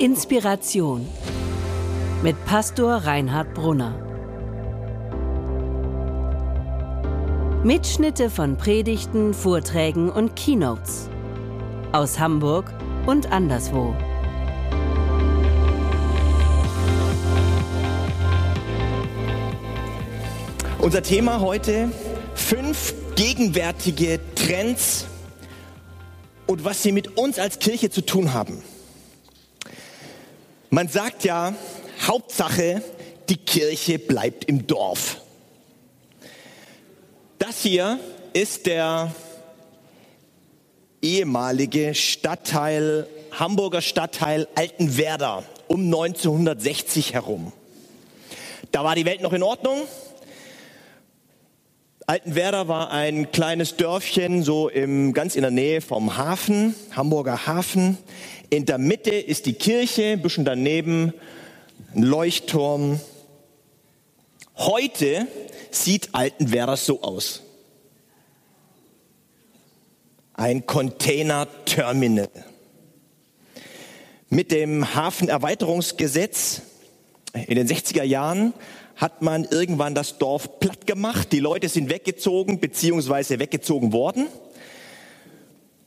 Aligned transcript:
Inspiration 0.00 1.08
mit 2.22 2.36
Pastor 2.44 2.98
Reinhard 2.98 3.52
Brunner. 3.52 3.98
Mitschnitte 7.64 8.30
von 8.30 8.56
Predigten, 8.56 9.34
Vorträgen 9.34 10.08
und 10.08 10.36
Keynotes 10.36 11.08
aus 11.90 12.20
Hamburg 12.20 12.72
und 13.06 13.32
anderswo. 13.32 13.92
Unser 20.78 21.02
Thema 21.02 21.40
heute, 21.40 21.90
fünf 22.36 22.94
gegenwärtige 23.16 24.20
Trends 24.36 25.06
und 26.46 26.64
was 26.64 26.84
sie 26.84 26.92
mit 26.92 27.18
uns 27.18 27.40
als 27.40 27.58
Kirche 27.58 27.90
zu 27.90 28.06
tun 28.06 28.32
haben. 28.32 28.62
Man 30.70 30.88
sagt 30.88 31.24
ja, 31.24 31.54
Hauptsache, 32.06 32.82
die 33.30 33.38
Kirche 33.38 33.98
bleibt 33.98 34.44
im 34.44 34.66
Dorf. 34.66 35.22
Das 37.38 37.62
hier 37.62 37.98
ist 38.34 38.66
der 38.66 39.14
ehemalige 41.00 41.94
Stadtteil, 41.94 43.06
Hamburger 43.32 43.80
Stadtteil 43.80 44.46
Altenwerder 44.54 45.42
um 45.68 45.84
1960 45.84 47.14
herum. 47.14 47.52
Da 48.70 48.84
war 48.84 48.94
die 48.94 49.06
Welt 49.06 49.22
noch 49.22 49.32
in 49.32 49.42
Ordnung. 49.42 49.82
Altenwerder 52.08 52.68
war 52.68 52.90
ein 52.90 53.32
kleines 53.32 53.76
Dörfchen, 53.76 54.42
so 54.42 54.70
im, 54.70 55.12
ganz 55.12 55.36
in 55.36 55.42
der 55.42 55.50
Nähe 55.50 55.82
vom 55.82 56.16
Hafen, 56.16 56.74
Hamburger 56.96 57.46
Hafen. 57.46 57.98
In 58.48 58.64
der 58.64 58.78
Mitte 58.78 59.10
ist 59.10 59.44
die 59.44 59.52
Kirche, 59.52 60.12
ein 60.12 60.22
bisschen 60.22 60.46
daneben 60.46 61.12
ein 61.94 62.02
Leuchtturm. 62.02 62.98
Heute 64.56 65.26
sieht 65.70 66.14
Altenwerder 66.14 66.78
so 66.78 67.02
aus. 67.02 67.42
Ein 70.32 70.64
Container-Terminal. 70.64 72.30
Mit 74.30 74.50
dem 74.50 74.94
Hafenerweiterungsgesetz 74.94 76.62
in 77.34 77.56
den 77.56 77.68
60er 77.68 78.02
Jahren 78.02 78.54
hat 78.98 79.22
man 79.22 79.44
irgendwann 79.44 79.94
das 79.94 80.18
Dorf 80.18 80.58
platt 80.58 80.86
gemacht. 80.86 81.32
Die 81.32 81.38
Leute 81.38 81.68
sind 81.68 81.88
weggezogen 81.88 82.58
beziehungsweise 82.58 83.38
weggezogen 83.38 83.92
worden. 83.92 84.26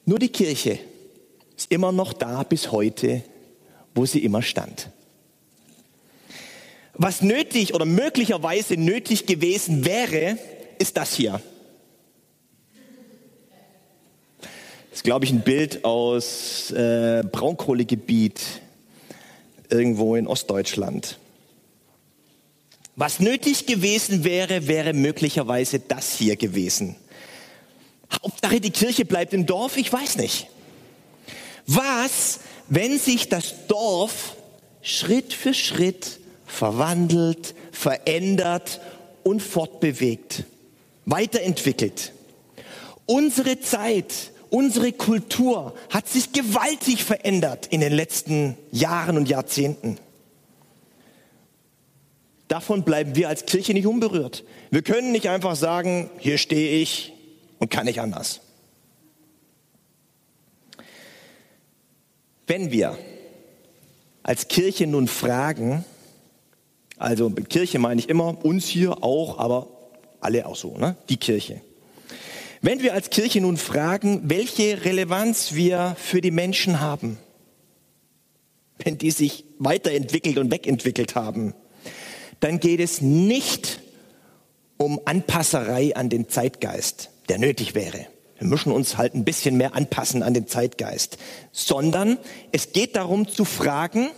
Nur 0.05 0.17
die 0.17 0.29
Kirche 0.29 0.79
ist 1.57 1.69
immer 1.69 1.91
noch 1.91 2.13
da 2.13 2.43
bis 2.43 2.71
heute, 2.71 3.21
wo 3.93 4.05
sie 4.05 4.23
immer 4.23 4.41
stand. 4.41 4.89
Was 6.93 7.21
nötig 7.21 7.73
oder 7.73 7.85
möglicherweise 7.85 8.75
nötig 8.75 9.25
gewesen 9.25 9.85
wäre, 9.85 10.37
ist 10.79 10.95
das 10.95 11.13
hier. 11.13 11.41
Das 14.89 14.99
ist, 14.99 15.03
glaube 15.03 15.25
ich, 15.25 15.31
ein 15.31 15.41
Bild 15.41 15.83
aus 15.83 16.71
äh, 16.71 17.23
Braunkohlegebiet 17.29 18.41
irgendwo 19.69 20.15
in 20.15 20.27
Ostdeutschland. 20.27 21.17
Was 22.95 23.19
nötig 23.19 23.65
gewesen 23.65 24.23
wäre, 24.23 24.67
wäre 24.67 24.93
möglicherweise 24.93 25.79
das 25.79 26.13
hier 26.13 26.35
gewesen. 26.35 26.95
Hauptsache, 28.11 28.59
die 28.59 28.71
Kirche 28.71 29.05
bleibt 29.05 29.33
im 29.33 29.45
Dorf, 29.45 29.77
ich 29.77 29.91
weiß 29.91 30.17
nicht. 30.17 30.47
Was, 31.67 32.41
wenn 32.67 32.99
sich 32.99 33.29
das 33.29 33.67
Dorf 33.67 34.35
Schritt 34.81 35.33
für 35.33 35.53
Schritt 35.53 36.19
verwandelt, 36.45 37.55
verändert 37.71 38.81
und 39.23 39.41
fortbewegt, 39.41 40.43
weiterentwickelt? 41.05 42.11
Unsere 43.05 43.61
Zeit, 43.61 44.13
unsere 44.49 44.91
Kultur 44.91 45.73
hat 45.89 46.09
sich 46.09 46.33
gewaltig 46.33 47.03
verändert 47.03 47.67
in 47.67 47.79
den 47.79 47.93
letzten 47.93 48.57
Jahren 48.71 49.17
und 49.17 49.29
Jahrzehnten. 49.29 49.97
Davon 52.51 52.83
bleiben 52.83 53.15
wir 53.15 53.29
als 53.29 53.45
Kirche 53.45 53.73
nicht 53.73 53.87
unberührt. 53.87 54.43
Wir 54.71 54.81
können 54.81 55.13
nicht 55.13 55.29
einfach 55.29 55.55
sagen, 55.55 56.09
hier 56.17 56.37
stehe 56.37 56.81
ich 56.81 57.13
und 57.59 57.71
kann 57.71 57.85
nicht 57.85 58.01
anders. 58.01 58.41
Wenn 62.47 62.69
wir 62.73 62.97
als 64.21 64.49
Kirche 64.49 64.85
nun 64.85 65.07
fragen, 65.07 65.85
also 66.97 67.29
mit 67.29 67.49
Kirche 67.49 67.79
meine 67.79 68.01
ich 68.01 68.09
immer 68.09 68.43
uns 68.43 68.65
hier 68.67 69.01
auch, 69.01 69.37
aber 69.37 69.69
alle 70.19 70.45
auch 70.45 70.57
so, 70.57 70.77
ne? 70.77 70.97
die 71.07 71.15
Kirche. 71.15 71.61
Wenn 72.59 72.81
wir 72.81 72.93
als 72.95 73.11
Kirche 73.11 73.39
nun 73.39 73.55
fragen, 73.55 74.23
welche 74.29 74.83
Relevanz 74.83 75.53
wir 75.53 75.95
für 75.97 76.19
die 76.19 76.31
Menschen 76.31 76.81
haben, 76.81 77.17
wenn 78.77 78.97
die 78.97 79.11
sich 79.11 79.45
weiterentwickelt 79.57 80.37
und 80.37 80.51
wegentwickelt 80.51 81.15
haben, 81.15 81.53
dann 82.41 82.59
geht 82.59 82.81
es 82.81 83.01
nicht 83.01 83.79
um 84.77 84.99
Anpasserei 85.05 85.95
an 85.95 86.09
den 86.09 86.27
Zeitgeist, 86.27 87.09
der 87.29 87.37
nötig 87.37 87.75
wäre. 87.75 88.07
Wir 88.37 88.47
müssen 88.47 88.71
uns 88.71 88.97
halt 88.97 89.13
ein 89.13 89.23
bisschen 89.23 89.55
mehr 89.55 89.75
anpassen 89.75 90.23
an 90.23 90.33
den 90.33 90.47
Zeitgeist, 90.47 91.17
sondern 91.51 92.17
es 92.51 92.73
geht 92.73 92.95
darum 92.95 93.27
zu 93.27 93.45
fragen, 93.45 94.09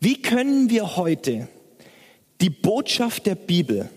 wie 0.00 0.20
können 0.20 0.70
wir 0.70 0.96
heute 0.96 1.48
die 2.40 2.48
Botschaft 2.48 3.26
der 3.26 3.34
Bibel 3.34 3.90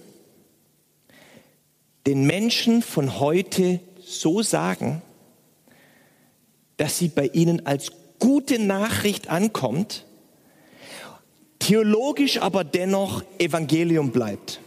den 2.06 2.28
Menschen 2.28 2.82
von 2.82 3.20
heute 3.20 3.80
so 4.06 4.44
sagen, 4.44 5.02
dass 6.76 7.00
sie 7.00 7.08
bei 7.08 7.28
ihnen 7.28 7.66
als 7.66 7.94
gute 8.20 8.60
Nachricht 8.60 9.30
ankommt 9.30 10.06
theologisch 11.66 12.42
aber 12.42 12.64
dennoch 12.64 13.24
Evangelium 13.40 14.12
bleibt. 14.12 14.60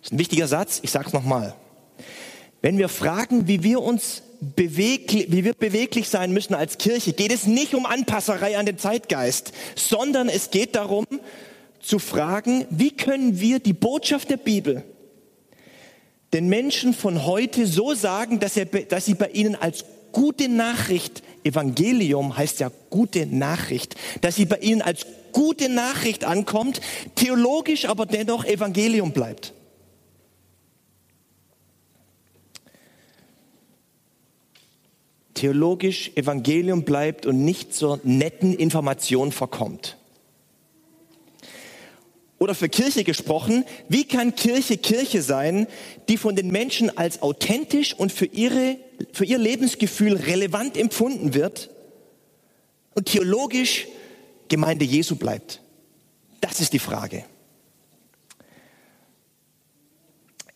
Das 0.00 0.08
ist 0.08 0.12
ein 0.12 0.18
wichtiger 0.18 0.46
Satz, 0.46 0.80
ich 0.82 0.90
sage 0.90 1.08
es 1.08 1.12
nochmal. 1.12 1.54
Wenn 2.62 2.78
wir 2.78 2.88
fragen, 2.88 3.48
wie 3.48 3.62
wir 3.62 3.82
uns 3.82 4.22
beweglich, 4.40 5.26
wie 5.30 5.44
wir 5.44 5.54
beweglich 5.54 6.08
sein 6.08 6.32
müssen 6.32 6.54
als 6.54 6.78
Kirche, 6.78 7.12
geht 7.12 7.32
es 7.32 7.46
nicht 7.46 7.74
um 7.74 7.86
Anpasserei 7.86 8.56
an 8.58 8.66
den 8.66 8.78
Zeitgeist, 8.78 9.52
sondern 9.74 10.28
es 10.28 10.50
geht 10.50 10.76
darum 10.76 11.06
zu 11.80 11.98
fragen, 11.98 12.66
wie 12.70 12.90
können 12.90 13.40
wir 13.40 13.58
die 13.58 13.72
Botschaft 13.72 14.30
der 14.30 14.36
Bibel 14.36 14.84
den 16.32 16.48
Menschen 16.48 16.92
von 16.92 17.24
heute 17.24 17.66
so 17.66 17.94
sagen, 17.94 18.40
dass, 18.40 18.56
er, 18.56 18.66
dass 18.66 19.06
sie 19.06 19.14
bei 19.14 19.28
ihnen 19.28 19.54
als 19.54 19.84
gute 20.12 20.48
Nachricht, 20.48 21.22
Evangelium 21.44 22.36
heißt 22.36 22.60
ja 22.60 22.70
gute 22.90 23.26
Nachricht, 23.26 23.94
dass 24.20 24.36
sie 24.36 24.44
bei 24.44 24.58
ihnen 24.58 24.82
als 24.82 25.06
gute 25.36 25.68
Nachricht 25.68 26.24
ankommt, 26.24 26.80
theologisch 27.14 27.84
aber 27.84 28.06
dennoch 28.06 28.46
Evangelium 28.46 29.12
bleibt. 29.12 29.52
Theologisch 35.34 36.10
Evangelium 36.14 36.84
bleibt 36.84 37.26
und 37.26 37.44
nicht 37.44 37.74
zur 37.74 38.00
netten 38.02 38.54
Information 38.54 39.30
verkommt. 39.30 39.98
Oder 42.38 42.54
für 42.54 42.70
Kirche 42.70 43.04
gesprochen, 43.04 43.66
wie 43.90 44.04
kann 44.04 44.36
Kirche 44.36 44.78
Kirche 44.78 45.20
sein, 45.20 45.66
die 46.08 46.16
von 46.16 46.34
den 46.34 46.50
Menschen 46.50 46.96
als 46.96 47.20
authentisch 47.20 47.92
und 47.92 48.10
für, 48.10 48.24
ihre, 48.24 48.78
für 49.12 49.26
ihr 49.26 49.38
Lebensgefühl 49.38 50.16
relevant 50.16 50.78
empfunden 50.78 51.34
wird 51.34 51.68
und 52.94 53.08
theologisch 53.08 53.86
Gemeinde 54.48 54.84
Jesu 54.84 55.16
bleibt? 55.16 55.60
Das 56.40 56.60
ist 56.60 56.72
die 56.72 56.78
Frage. 56.78 57.24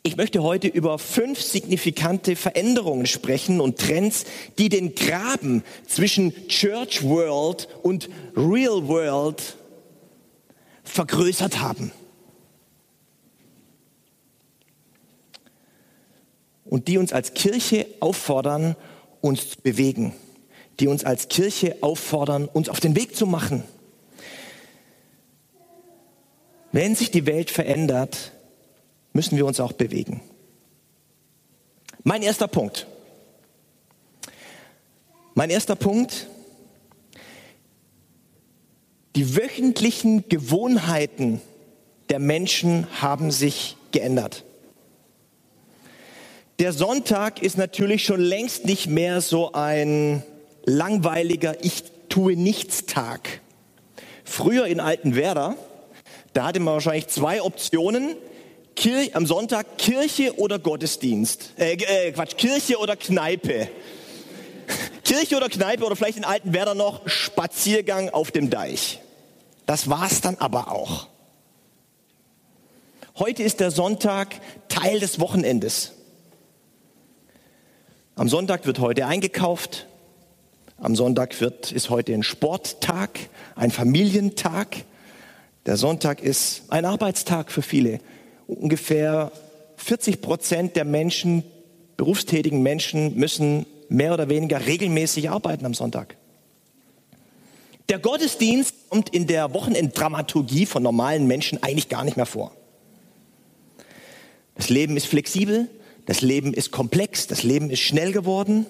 Ich 0.02 0.16
möchte 0.16 0.42
heute 0.42 0.66
über 0.66 0.98
fünf 0.98 1.42
signifikante 1.42 2.34
Veränderungen 2.34 3.04
sprechen 3.04 3.60
und 3.60 3.78
Trends, 3.78 4.24
die 4.58 4.70
den 4.70 4.94
Graben 4.94 5.62
zwischen 5.86 6.48
Church 6.48 7.02
World 7.02 7.68
und 7.82 8.08
Real 8.34 8.88
World 8.88 9.56
vergrößert 10.84 11.60
haben. 11.60 11.92
Und 16.64 16.88
die 16.88 16.96
uns 16.96 17.12
als 17.12 17.34
Kirche 17.34 17.86
auffordern, 18.00 18.76
uns 19.20 19.50
zu 19.50 19.60
bewegen. 19.60 20.14
Die 20.78 20.86
uns 20.86 21.04
als 21.04 21.28
Kirche 21.28 21.76
auffordern, 21.82 22.46
uns 22.46 22.70
auf 22.70 22.80
den 22.80 22.96
Weg 22.96 23.14
zu 23.14 23.26
machen. 23.26 23.64
Wenn 26.72 26.94
sich 26.94 27.10
die 27.10 27.26
Welt 27.26 27.50
verändert, 27.50 28.32
müssen 29.12 29.36
wir 29.36 29.46
uns 29.46 29.60
auch 29.60 29.72
bewegen. 29.72 30.22
Mein 32.04 32.22
erster 32.22 32.48
Punkt. 32.48 32.86
Mein 35.34 35.50
erster 35.50 35.76
Punkt. 35.76 36.28
Die 39.16 39.36
wöchentlichen 39.36 40.28
Gewohnheiten 40.28 41.40
der 42.08 42.20
Menschen 42.20 42.86
haben 43.00 43.30
sich 43.30 43.76
geändert. 43.92 44.44
Der 46.58 46.72
Sonntag 46.72 47.42
ist 47.42 47.56
natürlich 47.56 48.04
schon 48.04 48.20
längst 48.20 48.66
nicht 48.66 48.86
mehr 48.86 49.20
so 49.20 49.52
ein 49.52 50.22
langweiliger 50.64 51.64
Ich 51.64 51.84
tue 52.08 52.36
nichts 52.36 52.86
Tag. 52.86 53.40
Früher 54.24 54.66
in 54.66 54.78
Altenwerder, 54.78 55.56
da 56.32 56.44
hatte 56.44 56.60
man 56.60 56.74
wahrscheinlich 56.74 57.08
zwei 57.08 57.42
Optionen. 57.42 58.16
Kirche, 58.76 59.14
am 59.14 59.26
Sonntag 59.26 59.78
Kirche 59.78 60.38
oder 60.38 60.58
Gottesdienst. 60.58 61.54
Äh, 61.58 61.72
äh, 61.72 62.12
Quatsch, 62.12 62.36
Kirche 62.36 62.78
oder 62.78 62.96
Kneipe. 62.96 63.68
Kirche 65.04 65.36
oder 65.36 65.48
Kneipe 65.48 65.84
oder 65.84 65.96
vielleicht 65.96 66.18
in 66.18 66.24
Altenwerder 66.24 66.74
noch 66.74 67.06
Spaziergang 67.06 68.10
auf 68.10 68.30
dem 68.30 68.48
Deich. 68.48 69.00
Das 69.66 69.90
war's 69.90 70.20
dann 70.20 70.36
aber 70.38 70.70
auch. 70.70 71.08
Heute 73.18 73.42
ist 73.42 73.60
der 73.60 73.70
Sonntag 73.70 74.40
Teil 74.68 75.00
des 75.00 75.20
Wochenendes. 75.20 75.92
Am 78.14 78.28
Sonntag 78.28 78.66
wird 78.66 78.78
heute 78.78 79.06
eingekauft. 79.06 79.86
Am 80.78 80.96
Sonntag 80.96 81.38
wird, 81.40 81.72
ist 81.72 81.90
heute 81.90 82.14
ein 82.14 82.22
Sporttag, 82.22 83.18
ein 83.56 83.70
Familientag. 83.70 84.84
Der 85.66 85.76
Sonntag 85.76 86.22
ist 86.22 86.62
ein 86.68 86.84
Arbeitstag 86.84 87.52
für 87.52 87.62
viele. 87.62 88.00
Ungefähr 88.46 89.30
40 89.76 90.20
Prozent 90.22 90.76
der 90.76 90.84
Menschen, 90.84 91.44
berufstätigen 91.96 92.62
Menschen, 92.62 93.16
müssen 93.16 93.66
mehr 93.88 94.14
oder 94.14 94.28
weniger 94.28 94.66
regelmäßig 94.66 95.30
arbeiten 95.30 95.66
am 95.66 95.74
Sonntag. 95.74 96.16
Der 97.90 97.98
Gottesdienst 97.98 98.74
kommt 98.88 99.10
in 99.10 99.26
der 99.26 99.52
Wochenenddramaturgie 99.52 100.64
von 100.64 100.82
normalen 100.82 101.26
Menschen 101.26 101.62
eigentlich 101.62 101.88
gar 101.88 102.04
nicht 102.04 102.16
mehr 102.16 102.26
vor. 102.26 102.52
Das 104.54 104.68
Leben 104.70 104.96
ist 104.96 105.06
flexibel, 105.06 105.68
das 106.06 106.22
Leben 106.22 106.54
ist 106.54 106.70
komplex, 106.70 107.26
das 107.26 107.42
Leben 107.42 107.68
ist 107.68 107.80
schnell 107.80 108.12
geworden, 108.12 108.66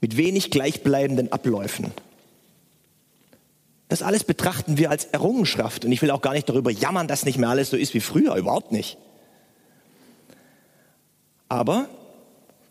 mit 0.00 0.16
wenig 0.16 0.50
gleichbleibenden 0.50 1.32
Abläufen. 1.32 1.92
Das 3.88 4.02
alles 4.02 4.24
betrachten 4.24 4.78
wir 4.78 4.90
als 4.90 5.04
Errungenschaft 5.06 5.84
und 5.84 5.92
ich 5.92 6.00
will 6.02 6.10
auch 6.10 6.22
gar 6.22 6.32
nicht 6.32 6.48
darüber 6.48 6.70
jammern, 6.70 7.06
dass 7.06 7.24
nicht 7.24 7.38
mehr 7.38 7.50
alles 7.50 7.70
so 7.70 7.76
ist 7.76 7.94
wie 7.94 8.00
früher, 8.00 8.34
überhaupt 8.34 8.72
nicht. 8.72 8.98
Aber, 11.48 11.88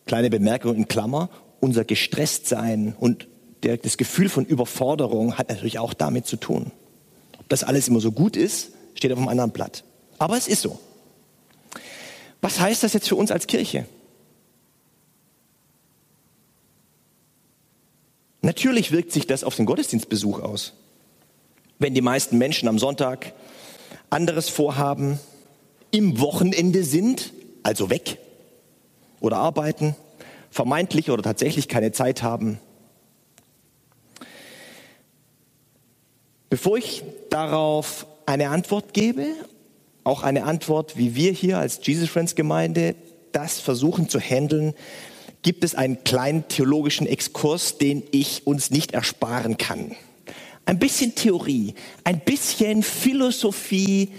kleine 0.06 0.30
Bemerkung 0.30 0.76
in 0.76 0.88
Klammer, 0.88 1.30
unser 1.60 1.86
Gestresstsein 1.86 2.96
und 3.00 3.28
der, 3.64 3.78
das 3.78 3.98
Gefühl 3.98 4.28
von 4.28 4.46
Überforderung 4.46 5.38
hat 5.38 5.50
natürlich 5.50 5.80
auch 5.80 5.94
damit 5.94 6.26
zu 6.26 6.36
tun. 6.36 6.72
Ob 7.40 7.48
das 7.50 7.64
alles 7.64 7.88
immer 7.88 8.02
so 8.02 8.12
gut 8.12 8.36
ist, 8.36 8.72
steht 8.96 9.12
auf 9.12 9.18
einem 9.18 9.30
anderen 9.30 9.52
Blatt. 9.52 9.84
Aber 10.18 10.36
es 10.36 10.48
ist 10.48 10.62
so. 10.62 10.80
Was 12.42 12.60
heißt 12.60 12.84
das 12.84 12.94
jetzt 12.94 13.08
für 13.08 13.16
uns 13.16 13.32
als 13.32 13.48
Kirche? 13.48 13.86
Natürlich 18.42 18.92
wirkt 18.92 19.14
sich 19.14 19.26
das 19.26 19.46
auf 19.46 19.56
den 19.56 19.66
Gottesdienstbesuch 19.66 20.42
aus. 20.42 20.74
Wenn 21.80 21.94
die 21.94 22.02
meisten 22.02 22.38
Menschen 22.38 22.68
am 22.68 22.80
Sonntag 22.80 23.34
anderes 24.10 24.50
vorhaben, 24.50 25.20
im 25.92 26.20
Wochenende 26.20 26.84
sind, 26.84 27.34
also 27.64 27.90
weg 27.90 28.18
oder 29.20 29.38
arbeiten, 29.38 29.96
vermeintlich 30.50 31.10
oder 31.10 31.24
tatsächlich 31.24 31.68
keine 31.68 31.92
Zeit 31.92 32.24
haben. 32.24 32.60
Bevor 36.50 36.78
ich 36.78 37.04
darauf 37.30 38.06
eine 38.26 38.50
Antwort 38.50 38.94
gebe 38.94 39.26
auch 40.04 40.24
eine 40.24 40.44
Antwort, 40.44 40.98
wie 40.98 41.16
wir 41.16 41.32
hier 41.32 41.60
als 41.60 41.80
Jesus 41.82 42.10
Friends 42.10 42.36
Gemeinde 42.36 42.96
das 43.32 43.60
versuchen 43.60 44.10
zu 44.10 44.20
handeln, 44.20 44.74
gibt 45.42 45.64
es 45.64 45.76
einen 45.76 46.04
kleinen 46.04 46.48
theologischen 46.48 47.08
Exkurs, 47.08 47.78
den 47.78 48.04
ich 48.12 48.46
uns 48.46 48.70
nicht 48.70 48.94
ersparen 48.94 49.58
kann. 49.58 49.96
Ein 50.66 50.80
bisschen 50.80 51.14
Theorie, 51.16 51.74
ein 52.04 52.20
bisschen 52.22 52.84
Philosophie 52.84 54.10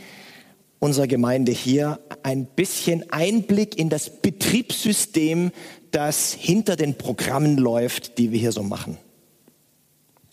unserer 0.78 1.06
Gemeinde 1.06 1.52
hier, 1.52 1.98
ein 2.22 2.44
bisschen 2.44 3.10
Einblick 3.10 3.78
in 3.78 3.88
das 3.88 4.10
Betriebssystem, 4.20 5.50
das 5.90 6.34
hinter 6.34 6.76
den 6.76 6.98
Programmen 6.98 7.56
läuft, 7.56 8.18
die 8.18 8.32
wir 8.32 8.38
hier 8.38 8.52
so 8.52 8.62
machen. 8.62 8.98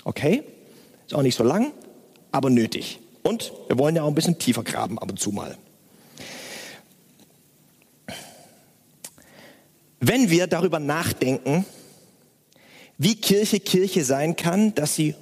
Okay? 0.04 0.44
Ist 1.06 1.14
auch 1.14 1.22
nicht 1.22 1.38
so 1.38 1.44
lang, 1.44 1.72
aber 2.32 2.50
nötig. 2.50 3.00
Und 3.24 3.54
wir 3.68 3.78
wollen 3.78 3.96
ja 3.96 4.04
auch 4.04 4.08
ein 4.08 4.16
bisschen 4.16 4.40
tiefer 4.40 4.64
graben 4.64 5.00
ab 5.00 5.10
und 5.10 5.20
zu 5.20 5.32
mal. 5.32 5.58
Wenn 10.02 10.30
wir 10.30 10.48
darüber 10.48 10.80
nachdenken, 10.80 11.66
wie 12.98 13.16
Kirche 13.16 13.60
Kirche 13.60 14.04
sein 14.04 14.36
kann, 14.36 14.76
dass 14.76 14.96
sie 14.96 15.16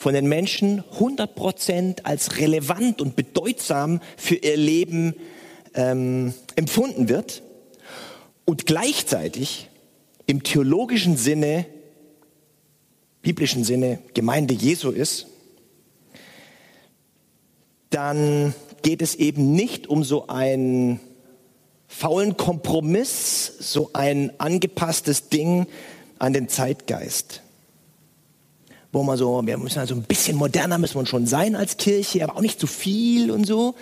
von 0.00 0.14
den 0.14 0.30
Menschen 0.30 0.82
100% 0.98 2.04
als 2.04 2.38
relevant 2.38 3.02
und 3.02 3.16
bedeutsam 3.16 4.00
für 4.16 4.34
ihr 4.34 4.56
Leben 4.56 5.14
ähm, 5.74 6.32
empfunden 6.56 7.10
wird 7.10 7.42
und 8.46 8.64
gleichzeitig 8.64 9.68
im 10.24 10.42
theologischen 10.42 11.18
Sinne, 11.18 11.66
biblischen 13.20 13.62
Sinne 13.62 13.98
Gemeinde 14.14 14.54
Jesu 14.54 14.88
ist, 14.88 15.26
dann 17.90 18.54
geht 18.80 19.02
es 19.02 19.16
eben 19.16 19.52
nicht 19.52 19.86
um 19.86 20.02
so 20.02 20.28
einen 20.28 20.98
faulen 21.88 22.38
Kompromiss, 22.38 23.52
so 23.60 23.90
ein 23.92 24.32
angepasstes 24.40 25.28
Ding 25.28 25.66
an 26.18 26.32
den 26.32 26.48
Zeitgeist. 26.48 27.42
Wo 28.92 29.02
man 29.02 29.16
so, 29.16 29.46
wir 29.46 29.56
müssen 29.56 29.78
also 29.78 29.94
ein 29.94 30.02
bisschen 30.02 30.36
moderner 30.36 30.78
müssen 30.78 30.98
wir 30.98 31.06
schon 31.06 31.26
sein 31.26 31.54
als 31.54 31.76
Kirche, 31.76 32.24
aber 32.24 32.36
auch 32.36 32.40
nicht 32.40 32.58
zu 32.58 32.66
viel 32.66 33.30
und 33.30 33.46
so. 33.46 33.74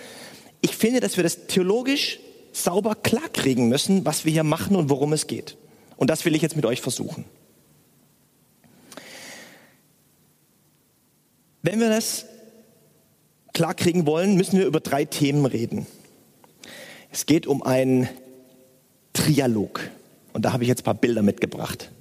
Ich 0.61 0.75
finde, 0.75 0.99
dass 0.99 1.17
wir 1.17 1.23
das 1.23 1.47
theologisch 1.47 2.19
sauber 2.51 2.95
klarkriegen 2.95 3.69
müssen, 3.69 4.05
was 4.05 4.25
wir 4.25 4.31
hier 4.31 4.43
machen 4.43 4.75
und 4.75 4.89
worum 4.89 5.13
es 5.13 5.27
geht. 5.27 5.57
Und 5.97 6.09
das 6.09 6.25
will 6.25 6.35
ich 6.35 6.41
jetzt 6.41 6.55
mit 6.55 6.65
euch 6.65 6.81
versuchen. 6.81 7.25
Wenn 11.61 11.79
wir 11.79 11.89
das 11.89 12.25
klarkriegen 13.53 14.05
wollen, 14.05 14.35
müssen 14.35 14.57
wir 14.57 14.65
über 14.65 14.79
drei 14.79 15.05
Themen 15.05 15.45
reden. 15.45 15.85
Es 17.11 17.25
geht 17.25 17.47
um 17.47 17.63
einen 17.63 18.07
Trialog. 19.13 19.81
Und 20.31 20.45
da 20.45 20.53
habe 20.53 20.63
ich 20.63 20.69
jetzt 20.69 20.81
ein 20.81 20.85
paar 20.85 20.93
Bilder 20.93 21.21
mitgebracht. 21.21 21.91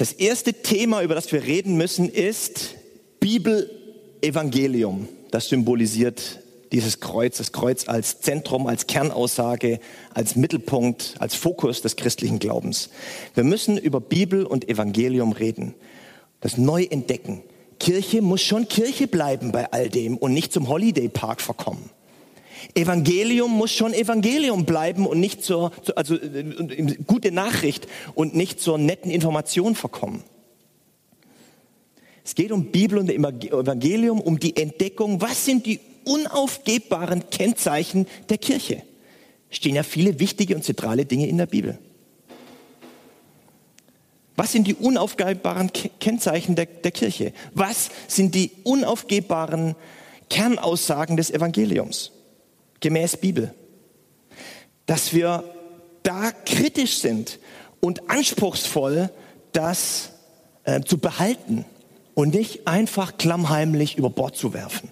Das 0.00 0.12
erste 0.12 0.54
Thema, 0.54 1.02
über 1.02 1.14
das 1.14 1.30
wir 1.30 1.42
reden 1.42 1.76
müssen, 1.76 2.08
ist 2.08 2.74
Bibel-Evangelium. 3.20 5.06
Das 5.30 5.50
symbolisiert 5.50 6.40
dieses 6.72 7.00
Kreuz, 7.00 7.36
das 7.36 7.52
Kreuz 7.52 7.86
als 7.86 8.22
Zentrum, 8.22 8.66
als 8.66 8.86
Kernaussage, 8.86 9.78
als 10.14 10.36
Mittelpunkt, 10.36 11.16
als 11.18 11.34
Fokus 11.34 11.82
des 11.82 11.96
christlichen 11.96 12.38
Glaubens. 12.38 12.88
Wir 13.34 13.44
müssen 13.44 13.76
über 13.76 14.00
Bibel 14.00 14.46
und 14.46 14.70
Evangelium 14.70 15.32
reden 15.32 15.74
das 16.40 16.56
neu 16.56 16.84
entdecken. 16.84 17.42
Kirche 17.78 18.22
muss 18.22 18.40
schon 18.40 18.68
Kirche 18.68 19.06
bleiben 19.06 19.52
bei 19.52 19.70
all 19.70 19.90
dem 19.90 20.16
und 20.16 20.32
nicht 20.32 20.50
zum 20.50 20.68
Holiday 20.68 21.10
Park 21.10 21.42
verkommen. 21.42 21.90
Evangelium 22.74 23.50
muss 23.50 23.72
schon 23.72 23.92
Evangelium 23.92 24.64
bleiben 24.64 25.06
und 25.06 25.20
nicht 25.20 25.42
zur, 25.44 25.72
also 25.96 26.14
äh, 26.14 26.96
gute 27.06 27.32
Nachricht 27.32 27.86
und 28.14 28.34
nicht 28.34 28.60
zur 28.60 28.78
netten 28.78 29.10
Information 29.10 29.74
verkommen. 29.74 30.22
Es 32.24 32.34
geht 32.34 32.52
um 32.52 32.66
Bibel 32.66 32.98
und 32.98 33.10
Evangelium, 33.10 34.20
um 34.20 34.38
die 34.38 34.56
Entdeckung, 34.56 35.20
was 35.20 35.44
sind 35.44 35.66
die 35.66 35.80
unaufgebbaren 36.04 37.28
Kennzeichen 37.30 38.06
der 38.28 38.38
Kirche. 38.38 38.82
Stehen 39.50 39.74
ja 39.74 39.82
viele 39.82 40.20
wichtige 40.20 40.54
und 40.54 40.64
zentrale 40.64 41.06
Dinge 41.06 41.26
in 41.26 41.38
der 41.38 41.46
Bibel. 41.46 41.78
Was 44.36 44.52
sind 44.52 44.66
die 44.66 44.74
unaufgebbaren 44.74 45.70
Kennzeichen 45.98 46.54
der, 46.54 46.66
der 46.66 46.92
Kirche? 46.92 47.32
Was 47.52 47.90
sind 48.06 48.34
die 48.34 48.52
unaufgebbaren 48.62 49.74
Kernaussagen 50.30 51.16
des 51.16 51.30
Evangeliums 51.30 52.12
gemäß 52.80 53.16
Bibel? 53.16 53.54
Dass 54.86 55.12
wir 55.14 55.44
da 56.02 56.32
kritisch 56.32 56.98
sind 56.98 57.38
und 57.80 58.10
anspruchsvoll 58.10 59.10
das 59.52 60.10
äh, 60.64 60.80
zu 60.82 60.98
behalten 60.98 61.64
und 62.14 62.34
nicht 62.34 62.66
einfach 62.66 63.16
klammheimlich 63.18 63.96
über 63.96 64.10
Bord 64.10 64.36
zu 64.36 64.52
werfen. 64.52 64.90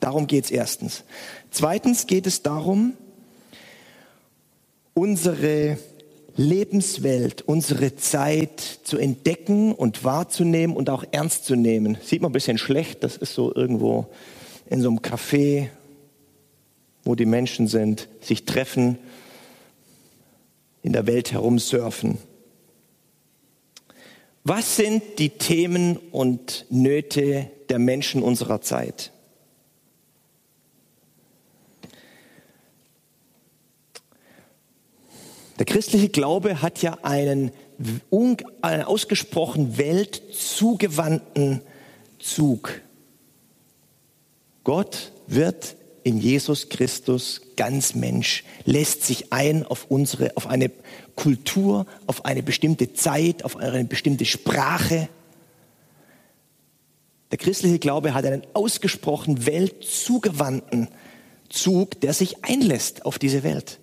Darum 0.00 0.26
geht 0.26 0.44
es 0.44 0.50
erstens. 0.50 1.04
Zweitens 1.50 2.06
geht 2.06 2.26
es 2.26 2.42
darum, 2.42 2.94
unsere 4.94 5.78
Lebenswelt, 6.36 7.42
unsere 7.42 7.96
Zeit 7.96 8.60
zu 8.84 8.96
entdecken 8.96 9.72
und 9.72 10.04
wahrzunehmen 10.04 10.76
und 10.76 10.88
auch 10.88 11.04
ernst 11.10 11.44
zu 11.44 11.56
nehmen. 11.56 11.98
Sieht 12.02 12.22
man 12.22 12.30
ein 12.30 12.32
bisschen 12.32 12.58
schlecht, 12.58 13.02
das 13.02 13.16
ist 13.16 13.34
so 13.34 13.52
irgendwo 13.54 14.06
in 14.70 14.80
so 14.80 14.88
einem 14.88 15.00
Café, 15.00 15.68
wo 17.08 17.14
die 17.14 17.24
Menschen 17.24 17.68
sind, 17.68 18.06
sich 18.20 18.44
treffen, 18.44 18.98
in 20.82 20.92
der 20.92 21.06
Welt 21.06 21.32
herumsurfen. 21.32 22.18
Was 24.44 24.76
sind 24.76 25.18
die 25.18 25.30
Themen 25.30 25.96
und 25.96 26.66
Nöte 26.68 27.50
der 27.70 27.78
Menschen 27.78 28.22
unserer 28.22 28.60
Zeit? 28.60 29.10
Der 35.58 35.64
christliche 35.64 36.10
Glaube 36.10 36.60
hat 36.60 36.82
ja 36.82 36.98
einen, 37.04 37.52
einen 38.60 38.82
ausgesprochen 38.82 39.78
weltzugewandten 39.78 41.62
Zug. 42.18 42.82
Gott 44.62 45.12
wird 45.26 45.77
in 46.04 46.18
Jesus 46.18 46.68
Christus 46.68 47.40
ganz 47.56 47.94
Mensch, 47.94 48.44
lässt 48.64 49.04
sich 49.04 49.32
ein 49.32 49.64
auf 49.64 49.86
unsere, 49.88 50.36
auf 50.36 50.46
eine 50.46 50.70
Kultur, 51.16 51.86
auf 52.06 52.24
eine 52.24 52.42
bestimmte 52.42 52.92
Zeit, 52.92 53.44
auf 53.44 53.56
eine 53.56 53.84
bestimmte 53.84 54.24
Sprache. 54.24 55.08
Der 57.30 57.38
christliche 57.38 57.78
Glaube 57.78 58.14
hat 58.14 58.24
einen 58.24 58.42
ausgesprochen 58.54 59.46
weltzugewandten 59.46 60.88
Zug, 61.48 62.00
der 62.00 62.14
sich 62.14 62.44
einlässt 62.44 63.04
auf 63.04 63.18
diese 63.18 63.42
Welt. 63.42 63.78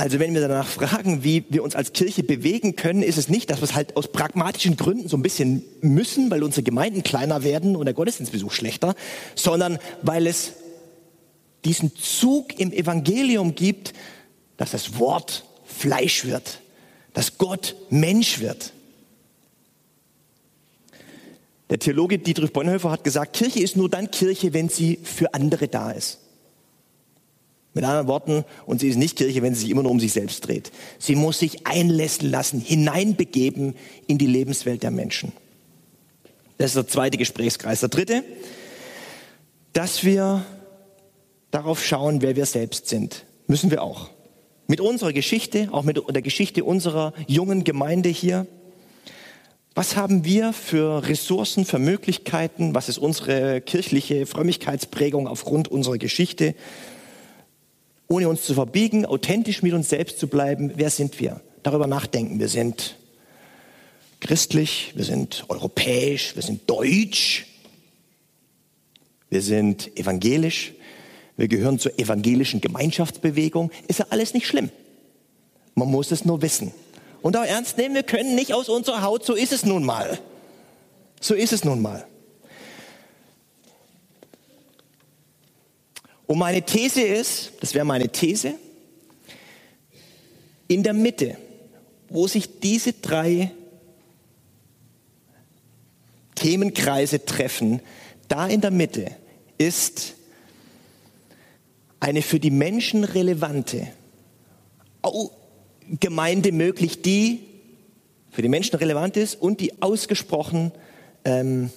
Also 0.00 0.20
wenn 0.20 0.32
wir 0.32 0.40
danach 0.40 0.68
fragen, 0.68 1.24
wie 1.24 1.44
wir 1.48 1.64
uns 1.64 1.74
als 1.74 1.92
Kirche 1.92 2.22
bewegen 2.22 2.76
können, 2.76 3.02
ist 3.02 3.18
es 3.18 3.28
nicht, 3.28 3.50
dass 3.50 3.58
wir 3.58 3.64
es 3.64 3.74
halt 3.74 3.96
aus 3.96 4.12
pragmatischen 4.12 4.76
Gründen 4.76 5.08
so 5.08 5.16
ein 5.16 5.22
bisschen 5.22 5.64
müssen, 5.80 6.30
weil 6.30 6.44
unsere 6.44 6.62
Gemeinden 6.62 7.02
kleiner 7.02 7.42
werden 7.42 7.74
und 7.74 7.84
der 7.84 7.94
Gottesdienstbesuch 7.94 8.52
schlechter, 8.52 8.94
sondern 9.34 9.80
weil 10.02 10.28
es 10.28 10.52
diesen 11.64 11.96
Zug 11.96 12.60
im 12.60 12.72
Evangelium 12.72 13.56
gibt, 13.56 13.92
dass 14.56 14.70
das 14.70 15.00
Wort 15.00 15.44
Fleisch 15.64 16.24
wird, 16.24 16.60
dass 17.12 17.36
Gott 17.36 17.74
Mensch 17.90 18.38
wird. 18.38 18.72
Der 21.70 21.80
Theologe 21.80 22.20
Dietrich 22.20 22.52
Bonhoeffer 22.52 22.92
hat 22.92 23.02
gesagt, 23.02 23.34
Kirche 23.36 23.60
ist 23.60 23.76
nur 23.76 23.90
dann 23.90 24.12
Kirche, 24.12 24.52
wenn 24.52 24.68
sie 24.68 25.00
für 25.02 25.34
andere 25.34 25.66
da 25.66 25.90
ist. 25.90 26.20
Mit 27.78 27.84
anderen 27.84 28.08
Worten, 28.08 28.44
und 28.66 28.80
sie 28.80 28.88
ist 28.88 28.96
nicht 28.96 29.18
Kirche, 29.18 29.40
wenn 29.40 29.54
sie 29.54 29.60
sich 29.60 29.70
immer 29.70 29.84
nur 29.84 29.92
um 29.92 30.00
sich 30.00 30.12
selbst 30.12 30.40
dreht. 30.40 30.72
Sie 30.98 31.14
muss 31.14 31.38
sich 31.38 31.64
einlassen 31.64 32.28
lassen, 32.28 32.60
hineinbegeben 32.60 33.76
in 34.08 34.18
die 34.18 34.26
Lebenswelt 34.26 34.82
der 34.82 34.90
Menschen. 34.90 35.30
Das 36.56 36.70
ist 36.70 36.74
der 36.74 36.88
zweite 36.88 37.18
Gesprächskreis. 37.18 37.78
Der 37.78 37.88
dritte, 37.88 38.24
dass 39.74 40.02
wir 40.02 40.44
darauf 41.52 41.84
schauen, 41.84 42.20
wer 42.20 42.34
wir 42.34 42.46
selbst 42.46 42.88
sind. 42.88 43.24
Müssen 43.46 43.70
wir 43.70 43.80
auch. 43.80 44.10
Mit 44.66 44.80
unserer 44.80 45.12
Geschichte, 45.12 45.68
auch 45.70 45.84
mit 45.84 46.02
der 46.12 46.22
Geschichte 46.22 46.64
unserer 46.64 47.12
jungen 47.28 47.62
Gemeinde 47.62 48.08
hier. 48.08 48.48
Was 49.76 49.94
haben 49.94 50.24
wir 50.24 50.52
für 50.52 51.06
Ressourcen, 51.06 51.64
für 51.64 51.78
Möglichkeiten? 51.78 52.74
Was 52.74 52.88
ist 52.88 52.98
unsere 52.98 53.60
kirchliche 53.60 54.26
Frömmigkeitsprägung 54.26 55.28
aufgrund 55.28 55.68
unserer 55.68 55.98
Geschichte? 55.98 56.56
Ohne 58.08 58.28
uns 58.28 58.44
zu 58.44 58.54
verbiegen, 58.54 59.04
authentisch 59.04 59.62
mit 59.62 59.74
uns 59.74 59.90
selbst 59.90 60.18
zu 60.18 60.26
bleiben. 60.26 60.72
Wer 60.76 60.90
sind 60.90 61.20
wir? 61.20 61.40
Darüber 61.62 61.86
nachdenken. 61.86 62.40
Wir 62.40 62.48
sind 62.48 62.96
christlich, 64.20 64.92
wir 64.94 65.04
sind 65.04 65.44
europäisch, 65.48 66.34
wir 66.34 66.42
sind 66.42 66.68
deutsch, 66.68 67.46
wir 69.30 69.42
sind 69.42 69.96
evangelisch, 69.98 70.72
wir 71.36 71.48
gehören 71.48 71.78
zur 71.78 71.98
evangelischen 71.98 72.60
Gemeinschaftsbewegung. 72.60 73.70
Ist 73.86 73.98
ja 74.00 74.06
alles 74.10 74.34
nicht 74.34 74.46
schlimm. 74.46 74.70
Man 75.74 75.88
muss 75.88 76.10
es 76.10 76.24
nur 76.24 76.42
wissen. 76.42 76.72
Und 77.20 77.36
auch 77.36 77.44
ernst 77.44 77.76
nehmen, 77.76 77.94
wir 77.94 78.02
können 78.02 78.34
nicht 78.34 78.54
aus 78.54 78.68
unserer 78.68 79.02
Haut, 79.02 79.24
so 79.24 79.34
ist 79.34 79.52
es 79.52 79.64
nun 79.64 79.84
mal. 79.84 80.18
So 81.20 81.34
ist 81.34 81.52
es 81.52 81.64
nun 81.64 81.82
mal. 81.82 82.06
Und 86.28 86.38
meine 86.38 86.62
These 86.62 87.00
ist, 87.00 87.52
das 87.60 87.72
wäre 87.72 87.86
meine 87.86 88.10
These, 88.10 88.54
in 90.68 90.82
der 90.82 90.92
Mitte, 90.92 91.38
wo 92.10 92.28
sich 92.28 92.60
diese 92.60 92.92
drei 92.92 93.50
Themenkreise 96.34 97.24
treffen, 97.24 97.80
da 98.28 98.46
in 98.46 98.60
der 98.60 98.70
Mitte 98.70 99.10
ist 99.56 100.14
eine 101.98 102.20
für 102.20 102.38
die 102.38 102.50
Menschen 102.50 103.04
relevante 103.04 103.88
Gemeinde 105.98 106.52
möglich, 106.52 107.00
die 107.00 107.40
für 108.30 108.42
die 108.42 108.48
Menschen 108.48 108.76
relevant 108.76 109.16
ist 109.16 109.40
und 109.40 109.60
die 109.60 109.80
ausgesprochen 109.80 110.72
ähm, 111.24 111.70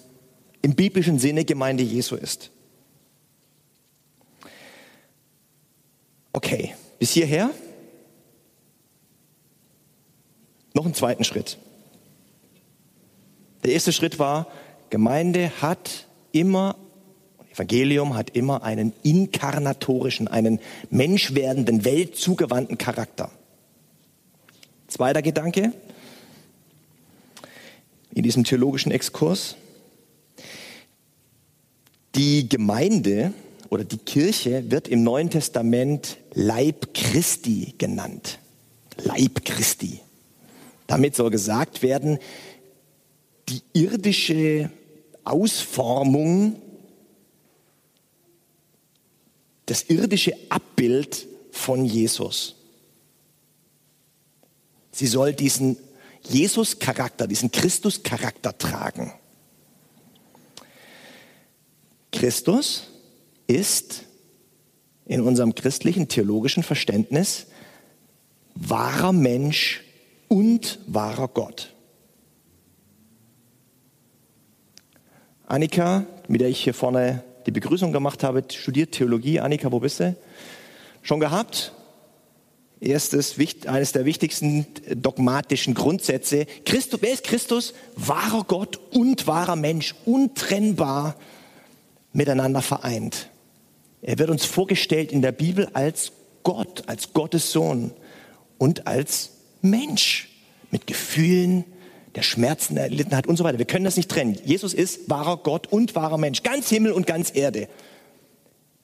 im 0.61 0.75
biblischen 0.75 1.19
Sinne 1.19 1.45
Gemeinde 1.45 1.83
Jesu 1.83 2.15
ist. 2.17 2.51
Okay, 6.33 6.73
bis 6.99 7.11
hierher. 7.11 7.51
Noch 10.73 10.85
einen 10.85 10.93
zweiten 10.93 11.23
Schritt. 11.23 11.57
Der 13.63 13.73
erste 13.73 13.91
Schritt 13.91 14.17
war, 14.19 14.47
Gemeinde 14.89 15.51
hat 15.61 16.07
immer, 16.31 16.75
Evangelium 17.51 18.15
hat 18.15 18.31
immer 18.31 18.63
einen 18.63 18.93
inkarnatorischen, 19.03 20.27
einen 20.27 20.59
menschwerdenden, 20.89 21.85
weltzugewandten 21.85 22.77
Charakter. 22.77 23.29
Zweiter 24.87 25.21
Gedanke 25.21 25.73
in 28.13 28.23
diesem 28.23 28.43
theologischen 28.43 28.91
Exkurs. 28.91 29.55
Die 32.15 32.49
Gemeinde 32.49 33.33
oder 33.71 33.85
die 33.85 33.97
Kirche 33.97 34.69
wird 34.69 34.89
im 34.89 35.01
Neuen 35.01 35.29
Testament 35.29 36.17
Leib 36.33 36.93
Christi 36.93 37.73
genannt. 37.77 38.37
Leib 38.97 39.45
Christi. 39.45 40.01
Damit 40.87 41.15
soll 41.15 41.31
gesagt 41.31 41.81
werden, 41.81 42.19
die 43.47 43.61
irdische 43.71 44.69
Ausformung, 45.23 46.61
das 49.67 49.83
irdische 49.83 50.35
Abbild 50.49 51.25
von 51.51 51.85
Jesus. 51.85 52.57
Sie 54.91 55.07
soll 55.07 55.31
diesen 55.31 55.77
Jesus-Charakter, 56.23 57.25
diesen 57.25 57.51
Christus-Charakter 57.51 58.57
tragen. 58.57 59.13
Christus 62.11 62.90
ist 63.51 64.05
in 65.05 65.21
unserem 65.21 65.55
christlichen 65.55 66.07
theologischen 66.07 66.63
Verständnis 66.63 67.47
wahrer 68.55 69.11
Mensch 69.11 69.83
und 70.27 70.79
wahrer 70.87 71.27
Gott. 71.27 71.73
Annika, 75.47 76.05
mit 76.27 76.39
der 76.39 76.47
ich 76.47 76.63
hier 76.63 76.73
vorne 76.73 77.23
die 77.45 77.51
Begrüßung 77.51 77.91
gemacht 77.91 78.23
habe, 78.23 78.43
studiert 78.49 78.93
Theologie. 78.93 79.41
Annika, 79.41 79.71
wo 79.71 79.79
bist 79.79 79.99
du? 79.99 80.15
Schon 81.01 81.19
gehabt? 81.19 81.73
Erstes, 82.79 83.35
eines 83.65 83.91
der 83.91 84.05
wichtigsten 84.05 84.65
dogmatischen 84.95 85.73
Grundsätze. 85.73 86.45
Christus, 86.65 87.01
wer 87.01 87.13
ist 87.13 87.23
Christus? 87.25 87.73
Wahrer 87.95 88.43
Gott 88.45 88.79
und 88.91 89.27
wahrer 89.27 89.55
Mensch, 89.55 89.93
untrennbar 90.05 91.15
miteinander 92.13 92.61
vereint. 92.61 93.30
Er 94.01 94.17
wird 94.17 94.29
uns 94.29 94.45
vorgestellt 94.45 95.11
in 95.11 95.21
der 95.21 95.31
Bibel 95.31 95.69
als 95.73 96.11
Gott, 96.43 96.83
als 96.87 97.13
Gottes 97.13 97.51
Sohn 97.51 97.91
und 98.57 98.87
als 98.87 99.31
Mensch 99.61 100.29
mit 100.71 100.87
Gefühlen, 100.87 101.65
der 102.15 102.23
Schmerzen 102.23 102.77
erlitten 102.77 103.15
hat 103.15 103.27
und 103.27 103.37
so 103.37 103.43
weiter. 103.43 103.57
Wir 103.57 103.65
können 103.65 103.85
das 103.85 103.95
nicht 103.97 104.09
trennen. 104.09 104.37
Jesus 104.43 104.73
ist 104.73 105.09
wahrer 105.09 105.37
Gott 105.37 105.67
und 105.67 105.95
wahrer 105.95 106.17
Mensch, 106.17 106.43
ganz 106.43 106.69
Himmel 106.69 106.91
und 106.91 107.07
ganz 107.07 107.31
Erde. 107.33 107.69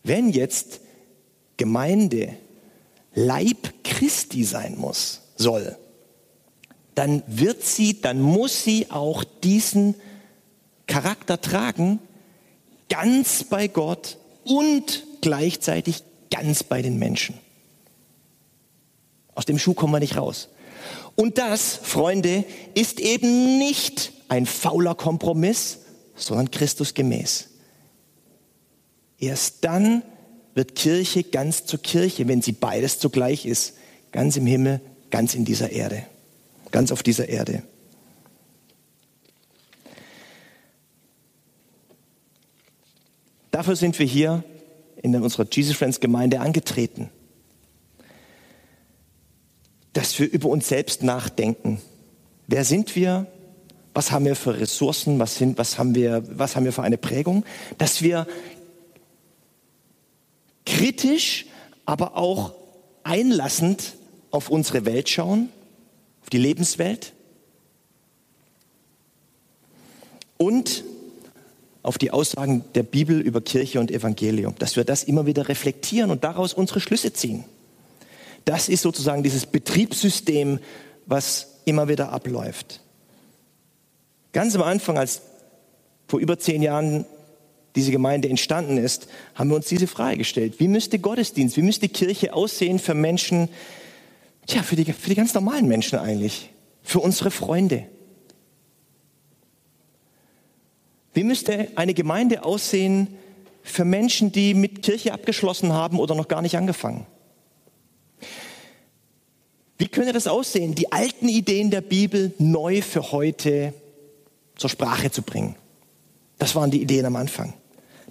Wenn 0.04 0.30
jetzt 0.30 0.80
Gemeinde 1.58 2.34
Leib 3.14 3.74
Christi 3.84 4.44
sein 4.44 4.78
muss, 4.78 5.24
soll, 5.36 5.76
dann 6.96 7.24
wird 7.28 7.64
sie, 7.64 8.00
dann 8.02 8.22
muss 8.22 8.64
sie 8.64 8.90
auch 8.92 9.24
diesen 9.24 9.96
Charakter 10.86 11.42
tragen, 11.42 12.00
ganz 12.90 13.44
bei 13.44 13.68
Gott 13.68 14.18
und 14.44 15.07
gleichzeitig 15.28 16.04
ganz 16.32 16.64
bei 16.64 16.82
den 16.82 16.98
Menschen. 16.98 17.38
Aus 19.36 19.44
dem 19.44 19.60
Schuh 19.60 19.74
kommen 19.74 19.92
wir 19.92 20.00
nicht 20.00 20.16
raus. 20.16 20.48
Und 21.16 21.38
das, 21.38 21.76
Freunde, 21.76 22.46
ist 22.76 23.02
eben 23.02 23.58
nicht 23.58 24.14
ein 24.30 24.46
fauler 24.46 24.96
Kompromiss, 24.96 25.80
sondern 26.16 26.50
Christus 26.50 26.94
gemäß. 26.94 27.50
Erst 29.20 29.66
dann 29.66 30.02
wird 30.54 30.76
Kirche 30.76 31.26
ganz 31.26 31.66
zur 31.66 31.82
Kirche, 31.82 32.30
wenn 32.30 32.42
sie 32.42 32.54
beides 32.54 33.00
zugleich 33.00 33.46
ist. 33.46 33.74
Ganz 34.14 34.38
im 34.38 34.46
Himmel, 34.46 34.80
ganz 35.10 35.36
in 35.36 35.44
dieser 35.44 35.72
Erde. 35.72 36.06
Ganz 36.72 36.94
auf 36.94 37.04
dieser 37.04 37.28
Erde. 37.28 37.64
Dafür 43.52 43.76
sind 43.76 44.00
wir 44.00 44.06
hier 44.06 44.46
in 45.14 45.22
unserer 45.22 45.46
Jesus 45.50 45.76
Friends 45.76 46.00
Gemeinde 46.00 46.40
angetreten. 46.40 47.10
Dass 49.94 50.18
wir 50.20 50.30
über 50.32 50.50
uns 50.50 50.68
selbst 50.68 51.04
nachdenken. 51.04 51.82
Wer 52.48 52.64
sind 52.64 52.96
wir? 52.96 53.28
Was 53.94 54.12
haben 54.12 54.26
wir 54.26 54.36
für 54.36 54.60
Ressourcen? 54.60 55.20
Was, 55.20 55.36
sind, 55.36 55.58
was, 55.58 55.78
haben 55.78 55.96
wir, 55.96 56.24
was 56.38 56.56
haben 56.56 56.66
wir 56.66 56.74
für 56.74 56.84
eine 56.84 56.98
Prägung? 56.98 57.46
Dass 57.78 58.02
wir 58.02 58.28
kritisch, 60.66 61.46
aber 61.86 62.16
auch 62.16 62.54
einlassend 63.04 63.94
auf 64.32 64.50
unsere 64.50 64.86
Welt 64.86 65.10
schauen, 65.10 65.50
auf 66.22 66.30
die 66.30 66.38
Lebenswelt 66.38 67.14
und 70.38 70.84
auf 71.88 71.98
die 71.98 72.12
Aussagen 72.12 72.66
der 72.76 72.84
Bibel 72.84 73.22
über 73.22 73.40
Kirche 73.40 73.80
und 73.80 73.92
Evangelium, 73.92 74.56
dass 74.60 74.76
wir 74.76 74.84
das 74.84 75.04
immer 75.04 75.26
wieder 75.26 75.48
reflektieren 75.48 76.12
und 76.12 76.24
daraus 76.24 76.54
unsere 76.54 76.82
Schlüsse 76.82 77.14
ziehen. 77.14 77.46
Das 78.44 78.68
ist 78.68 78.82
sozusagen 78.82 79.24
dieses 79.24 79.46
Betriebssystem, 79.46 80.60
was 81.06 81.48
immer 81.64 81.88
wieder 81.88 82.12
abläuft. 82.12 82.82
Ganz 84.34 84.54
am 84.56 84.64
Anfang, 84.64 84.98
als 84.98 85.22
vor 86.08 86.20
über 86.20 86.38
zehn 86.38 86.62
Jahren 86.62 87.06
diese 87.78 87.92
Gemeinde 87.92 88.28
entstanden 88.28 88.78
ist, 88.78 89.08
haben 89.36 89.50
wir 89.50 89.56
uns 89.56 89.68
diese 89.68 89.88
Frage 89.88 90.18
gestellt. 90.18 90.60
Wie 90.60 90.68
müsste 90.68 91.00
Gottesdienst, 91.00 91.56
wie 91.56 91.62
müsste 91.62 91.88
Kirche 91.88 92.34
aussehen 92.34 92.80
für 92.80 92.96
Menschen, 92.96 93.48
tja, 94.46 94.62
für 94.62 94.76
die, 94.76 94.92
für 94.92 95.10
die 95.10 95.16
ganz 95.16 95.34
normalen 95.34 95.68
Menschen 95.68 96.00
eigentlich, 96.00 96.50
für 96.84 97.00
unsere 97.00 97.32
Freunde? 97.32 97.86
Wie 101.17 101.17
müsste 101.28 101.68
eine 101.76 101.94
Gemeinde 101.94 102.44
aussehen 102.44 103.08
für 103.64 103.86
Menschen, 103.86 104.32
die 104.32 104.54
mit 104.54 104.82
Kirche 104.82 105.14
abgeschlossen 105.14 105.74
haben 105.74 106.00
oder 106.00 106.16
noch 106.16 106.28
gar 106.28 106.42
nicht 106.42 106.58
angefangen? 106.58 107.06
Wie 109.78 109.88
könnte 109.88 110.14
das 110.14 110.28
aussehen, 110.28 110.74
die 110.74 110.92
alten 110.92 111.30
Ideen 111.30 111.70
der 111.70 111.82
Bibel 111.82 112.34
neu 112.40 112.82
für 112.82 113.12
heute 113.12 113.74
zur 114.56 114.70
Sprache 114.70 115.12
zu 115.12 115.22
bringen? 115.22 115.56
Das 116.40 116.56
waren 116.56 116.72
die 116.72 116.82
Ideen 116.82 117.06
am 117.06 117.16
Anfang. 117.16 117.54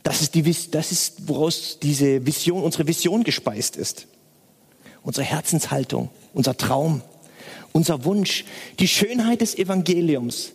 Das 0.03 0.21
ist, 0.21 0.35
die, 0.35 0.43
das 0.71 0.93
ist, 0.93 1.29
woraus 1.29 1.79
diese 1.83 2.25
Vision, 2.25 2.63
unsere 2.63 2.87
Vision 2.87 3.25
gespeist 3.25 3.77
ist. 3.77 4.07
Unsere 5.03 5.27
Herzenshaltung, 5.27 6.11
unser 6.33 6.57
Traum, 6.57 7.03
unser 7.73 8.05
Wunsch, 8.05 8.45
die 8.79 8.89
Schönheit 8.89 9.41
des 9.41 9.57
Evangeliums 9.57 10.53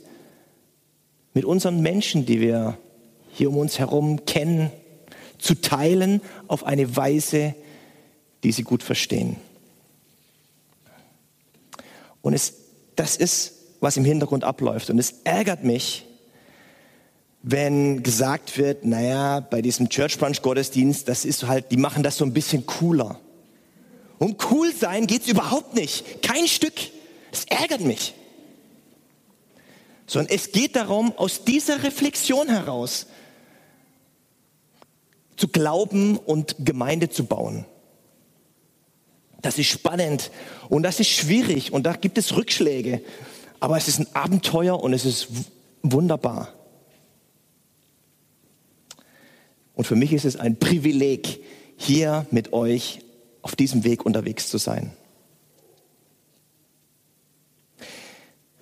mit 1.33 1.45
unseren 1.45 1.81
Menschen, 1.81 2.25
die 2.25 2.41
wir 2.41 2.77
hier 3.33 3.49
um 3.49 3.57
uns 3.57 3.79
herum 3.79 4.25
kennen, 4.25 4.71
zu 5.37 5.55
teilen 5.55 6.21
auf 6.47 6.65
eine 6.65 6.95
Weise, 6.95 7.55
die 8.43 8.51
sie 8.51 8.63
gut 8.63 8.83
verstehen. 8.83 9.37
Und 12.21 12.33
es, 12.33 12.53
das 12.95 13.15
ist, 13.15 13.53
was 13.79 13.97
im 13.97 14.05
Hintergrund 14.05 14.43
abläuft. 14.43 14.89
Und 14.89 14.99
es 14.99 15.15
ärgert 15.23 15.63
mich, 15.63 16.05
wenn 17.43 18.03
gesagt 18.03 18.57
wird, 18.57 18.85
naja, 18.85 19.39
bei 19.39 19.61
diesem 19.63 19.89
Church 19.89 20.19
Brunch 20.19 20.41
Gottesdienst, 20.43 21.07
das 21.07 21.25
ist 21.25 21.47
halt, 21.47 21.71
die 21.71 21.77
machen 21.77 22.03
das 22.03 22.17
so 22.17 22.25
ein 22.25 22.33
bisschen 22.33 22.67
cooler. 22.67 23.19
Um 24.19 24.35
cool 24.51 24.71
sein 24.71 25.07
geht's 25.07 25.27
überhaupt 25.27 25.73
nicht. 25.73 26.21
Kein 26.21 26.47
Stück. 26.47 26.73
Das 27.31 27.45
ärgert 27.45 27.81
mich. 27.81 28.13
Sondern 30.07 30.33
es 30.33 30.51
geht 30.51 30.75
darum, 30.75 31.13
aus 31.17 31.43
dieser 31.43 31.83
Reflexion 31.83 32.49
heraus 32.49 33.07
zu 35.37 35.47
glauben 35.47 36.17
und 36.17 36.55
Gemeinde 36.59 37.09
zu 37.09 37.25
bauen. 37.25 37.65
Das 39.41 39.57
ist 39.57 39.67
spannend 39.67 40.29
und 40.69 40.83
das 40.83 40.99
ist 40.99 41.09
schwierig 41.09 41.73
und 41.73 41.83
da 41.83 41.93
gibt 41.93 42.17
es 42.17 42.35
Rückschläge. 42.35 43.01
Aber 43.59 43.77
es 43.77 43.87
ist 43.87 43.99
ein 43.99 44.07
Abenteuer 44.13 44.81
und 44.81 44.93
es 44.93 45.05
ist 45.05 45.27
wunderbar. 45.81 46.53
Und 49.73 49.85
für 49.85 49.95
mich 49.95 50.13
ist 50.13 50.25
es 50.25 50.35
ein 50.35 50.57
Privileg, 50.57 51.43
hier 51.75 52.27
mit 52.29 52.53
euch 52.53 52.99
auf 53.41 53.55
diesem 53.55 53.83
Weg 53.83 54.05
unterwegs 54.05 54.49
zu 54.49 54.59
sein. 54.59 54.93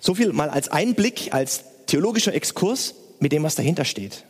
So 0.00 0.14
viel 0.14 0.32
mal 0.32 0.50
als 0.50 0.68
Einblick, 0.68 1.32
als 1.32 1.64
theologischer 1.86 2.34
Exkurs 2.34 2.94
mit 3.20 3.32
dem, 3.32 3.42
was 3.42 3.54
dahinter 3.54 3.84
steht. 3.84 4.24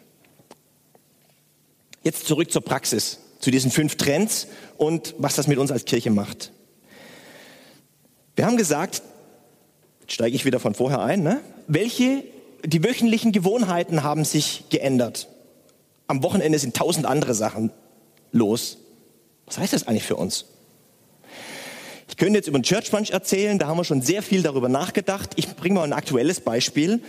Jetzt 2.02 2.26
zurück 2.26 2.50
zur 2.50 2.62
Praxis, 2.62 3.20
zu 3.38 3.50
diesen 3.50 3.70
fünf 3.70 3.96
Trends 3.96 4.48
und 4.76 5.14
was 5.18 5.37
das 5.37 5.46
mit 5.46 5.59
uns 5.59 5.70
als 5.70 5.85
Kirche 5.85 6.11
macht. 6.11 6.52
Wir 8.35 8.46
haben 8.46 8.56
gesagt, 8.56 9.02
steige 10.06 10.35
ich 10.35 10.44
wieder 10.44 10.61
von 10.61 10.74
vorher 10.74 11.00
ein, 11.00 11.22
ne? 11.22 11.40
welche, 11.68 12.24
die 12.64 12.83
wöchentlichen 12.83 13.33
Gewohnheiten 13.33 14.02
haben 14.02 14.24
sich 14.24 14.64
geändert. 14.70 15.28
Am 16.09 16.22
Wochenende 16.24 16.59
sind 16.59 16.74
tausend 16.74 17.06
andere 17.06 17.35
Sachen 17.35 17.70
los. 18.33 18.78
Was 19.46 19.59
heißt 19.59 19.72
das 19.72 19.87
eigentlich 19.87 20.04
für 20.04 20.16
uns? 20.16 20.46
Könnte 22.20 22.37
jetzt 22.37 22.48
über 22.48 22.59
den 22.59 22.64
Church 22.64 22.90
Bunch 22.90 23.09
erzählen, 23.09 23.59
da 23.59 23.66
haben 23.66 23.78
wir 23.78 23.85
schon 23.85 24.02
sehr 24.02 24.22
viel 24.22 24.42
darüber 24.42 24.68
nachgedacht. 24.68 25.30
Ich 25.37 25.48
bringe 25.56 25.76
mal 25.76 25.85
ein 25.85 25.94
aktuelles 25.94 26.40
Beispiel. 26.40 27.00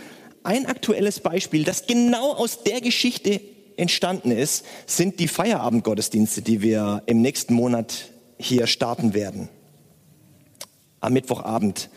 Ein 0.42 0.64
aktuelles 0.64 1.20
Beispiel, 1.20 1.64
das 1.64 1.86
genau 1.86 2.32
aus 2.32 2.62
der 2.62 2.80
Geschichte 2.80 3.42
entstanden 3.76 4.30
ist, 4.30 4.64
sind 4.86 5.20
die 5.20 5.28
Feierabendgottesdienste, 5.28 6.40
die 6.40 6.62
wir 6.62 7.02
im 7.04 7.20
nächsten 7.20 7.52
Monat 7.52 8.08
hier 8.38 8.66
starten 8.66 9.12
werden. 9.12 9.50
Am 11.00 11.12
Mittwochabend. 11.12 11.90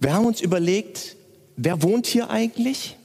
Wir 0.00 0.14
haben 0.14 0.24
uns 0.24 0.40
überlegt, 0.40 1.14
wer 1.58 1.82
wohnt 1.82 2.06
hier 2.06 2.30
eigentlich? 2.30 2.96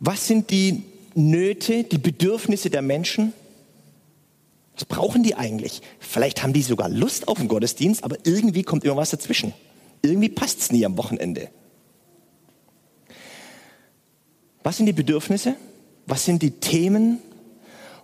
Was 0.00 0.26
sind 0.26 0.50
die 0.50 0.82
Nöte, 1.14 1.84
die 1.84 1.98
Bedürfnisse 1.98 2.68
der 2.68 2.82
Menschen? 2.82 3.32
Was 4.78 4.84
brauchen 4.84 5.24
die 5.24 5.34
eigentlich? 5.34 5.82
Vielleicht 5.98 6.44
haben 6.44 6.52
die 6.52 6.62
sogar 6.62 6.88
Lust 6.88 7.26
auf 7.26 7.38
den 7.38 7.48
Gottesdienst, 7.48 8.04
aber 8.04 8.16
irgendwie 8.22 8.62
kommt 8.62 8.84
immer 8.84 8.96
was 8.96 9.10
dazwischen. 9.10 9.52
Irgendwie 10.02 10.28
passt 10.28 10.60
es 10.60 10.70
nie 10.70 10.86
am 10.86 10.96
Wochenende. 10.96 11.48
Was 14.62 14.76
sind 14.76 14.86
die 14.86 14.92
Bedürfnisse? 14.92 15.56
Was 16.06 16.24
sind 16.24 16.42
die 16.42 16.52
Themen? 16.52 17.18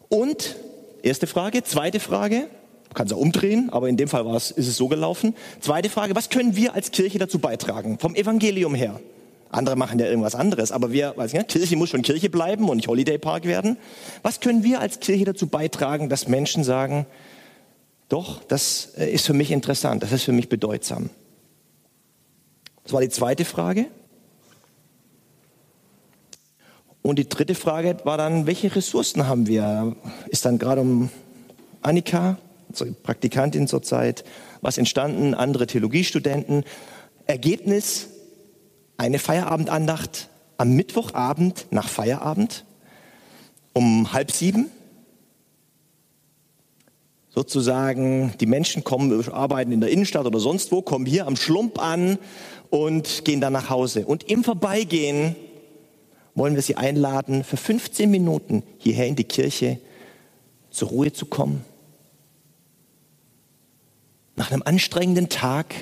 Und, 0.08 0.56
erste 1.04 1.28
Frage, 1.28 1.62
zweite 1.62 2.00
Frage, 2.00 2.48
kann 2.92 3.06
es 3.06 3.12
auch 3.12 3.18
umdrehen, 3.18 3.70
aber 3.70 3.88
in 3.88 3.96
dem 3.96 4.08
Fall 4.08 4.26
ist 4.34 4.58
es 4.58 4.76
so 4.76 4.88
gelaufen. 4.88 5.36
Zweite 5.60 5.90
Frage, 5.90 6.16
was 6.16 6.28
können 6.28 6.56
wir 6.56 6.74
als 6.74 6.90
Kirche 6.90 7.20
dazu 7.20 7.38
beitragen, 7.38 8.00
vom 8.00 8.16
Evangelium 8.16 8.74
her? 8.74 9.00
Andere 9.54 9.76
machen 9.76 9.98
ja 10.00 10.06
irgendwas 10.06 10.34
anderes, 10.34 10.72
aber 10.72 10.90
wir, 10.90 11.16
weiß 11.16 11.32
nicht, 11.32 11.48
Kirche 11.48 11.76
muss 11.76 11.90
schon 11.90 12.02
Kirche 12.02 12.28
bleiben 12.28 12.68
und 12.68 12.76
nicht 12.76 12.88
Holiday 12.88 13.18
Park 13.18 13.44
werden. 13.44 13.76
Was 14.22 14.40
können 14.40 14.64
wir 14.64 14.80
als 14.80 14.98
Kirche 14.98 15.24
dazu 15.24 15.46
beitragen, 15.46 16.08
dass 16.08 16.26
Menschen 16.26 16.64
sagen, 16.64 17.06
doch, 18.08 18.42
das 18.42 18.94
äh, 18.98 19.10
ist 19.10 19.26
für 19.26 19.32
mich 19.32 19.52
interessant, 19.52 20.02
das 20.02 20.12
ist 20.12 20.24
für 20.24 20.32
mich 20.32 20.48
bedeutsam? 20.48 21.08
Das 22.82 22.92
war 22.92 23.00
die 23.00 23.08
zweite 23.08 23.44
Frage. 23.44 23.86
Und 27.00 27.18
die 27.18 27.28
dritte 27.28 27.54
Frage 27.54 27.98
war 28.04 28.18
dann, 28.18 28.46
welche 28.46 28.74
Ressourcen 28.74 29.26
haben 29.26 29.46
wir? 29.46 29.94
Ist 30.28 30.46
dann 30.46 30.58
gerade 30.58 30.80
um 30.80 31.10
Annika, 31.80 32.38
unsere 32.68 32.90
Praktikantin 32.92 33.68
zurzeit, 33.68 34.24
was 34.62 34.78
entstanden, 34.78 35.34
andere 35.34 35.66
Theologiestudenten. 35.66 36.64
Ergebnis, 37.26 38.08
eine 38.96 39.18
Feierabendandacht 39.18 40.28
am 40.56 40.70
Mittwochabend 40.70 41.66
nach 41.70 41.88
Feierabend 41.88 42.64
um 43.72 44.12
halb 44.12 44.30
sieben. 44.30 44.70
Sozusagen, 47.28 48.32
die 48.38 48.46
Menschen 48.46 48.84
kommen, 48.84 49.28
arbeiten 49.32 49.72
in 49.72 49.80
der 49.80 49.90
Innenstadt 49.90 50.24
oder 50.24 50.38
sonst 50.38 50.70
wo, 50.70 50.82
kommen 50.82 51.04
hier 51.04 51.26
am 51.26 51.34
Schlump 51.34 51.82
an 51.82 52.18
und 52.70 53.24
gehen 53.24 53.40
dann 53.40 53.52
nach 53.52 53.70
Hause. 53.70 54.06
Und 54.06 54.30
im 54.30 54.44
Vorbeigehen 54.44 55.34
wollen 56.36 56.54
wir 56.54 56.62
sie 56.62 56.76
einladen, 56.76 57.42
für 57.42 57.56
15 57.56 58.08
Minuten 58.08 58.62
hierher 58.78 59.08
in 59.08 59.16
die 59.16 59.24
Kirche 59.24 59.80
zur 60.70 60.88
Ruhe 60.88 61.12
zu 61.12 61.26
kommen, 61.26 61.64
nach 64.36 64.50
einem 64.50 64.62
anstrengenden 64.62 65.28
Tag 65.28 65.74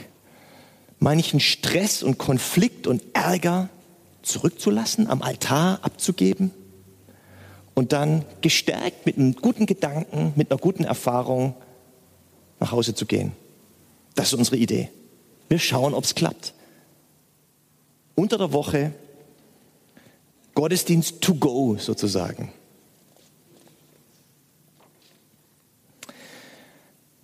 manchen 1.02 1.40
Stress 1.40 2.02
und 2.02 2.18
Konflikt 2.18 2.86
und 2.86 3.02
Ärger 3.12 3.68
zurückzulassen, 4.22 5.08
am 5.10 5.20
Altar 5.20 5.80
abzugeben 5.82 6.52
und 7.74 7.92
dann 7.92 8.24
gestärkt 8.40 9.04
mit 9.04 9.18
einem 9.18 9.34
guten 9.34 9.66
Gedanken, 9.66 10.32
mit 10.36 10.50
einer 10.50 10.60
guten 10.60 10.84
Erfahrung 10.84 11.54
nach 12.60 12.70
Hause 12.70 12.94
zu 12.94 13.04
gehen. 13.04 13.32
Das 14.14 14.28
ist 14.28 14.34
unsere 14.34 14.56
Idee. 14.56 14.90
Wir 15.48 15.58
schauen, 15.58 15.92
ob 15.92 16.04
es 16.04 16.14
klappt. 16.14 16.54
Unter 18.14 18.38
der 18.38 18.52
Woche 18.52 18.92
Gottesdienst 20.54 21.20
to 21.20 21.34
go 21.34 21.76
sozusagen. 21.78 22.52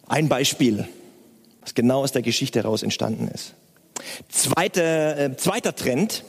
Ein 0.06 0.28
Beispiel, 0.28 0.88
was 1.60 1.74
genau 1.74 2.00
aus 2.02 2.12
der 2.12 2.22
Geschichte 2.22 2.60
heraus 2.60 2.82
entstanden 2.82 3.28
ist. 3.28 3.54
Zweite, 4.28 4.82
äh, 4.82 5.36
zweiter 5.36 5.74
Trend, 5.74 6.24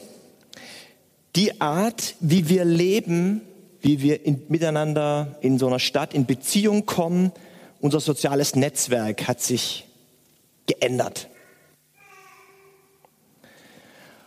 die 1.36 1.60
Art, 1.60 2.14
wie 2.20 2.48
wir 2.48 2.64
leben, 2.64 3.42
wie 3.80 4.02
wir 4.02 4.24
in, 4.24 4.42
miteinander 4.48 5.38
in 5.40 5.58
so 5.58 5.66
einer 5.66 5.78
Stadt 5.78 6.14
in 6.14 6.26
Beziehung 6.26 6.86
kommen. 6.86 7.32
Unser 7.80 8.00
soziales 8.00 8.56
Netzwerk 8.56 9.26
hat 9.28 9.40
sich 9.40 9.86
geändert. 10.66 11.28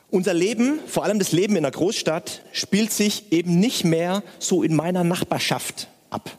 Unser 0.10 0.34
Leben, 0.34 0.80
vor 0.86 1.04
allem 1.04 1.18
das 1.18 1.32
Leben 1.32 1.56
in 1.56 1.64
der 1.64 1.72
Großstadt, 1.72 2.44
spielt 2.52 2.92
sich 2.92 3.32
eben 3.32 3.60
nicht 3.60 3.84
mehr 3.84 4.22
so 4.38 4.62
in 4.62 4.76
meiner 4.76 5.04
Nachbarschaft 5.04 5.88
ab. 6.10 6.38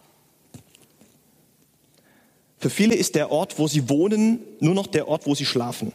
Für 2.58 2.70
viele 2.70 2.94
ist 2.94 3.14
der 3.16 3.30
Ort, 3.30 3.58
wo 3.58 3.66
sie 3.66 3.88
wohnen, 3.88 4.38
nur 4.60 4.74
noch 4.74 4.86
der 4.86 5.08
Ort, 5.08 5.26
wo 5.26 5.34
sie 5.34 5.44
schlafen. 5.44 5.92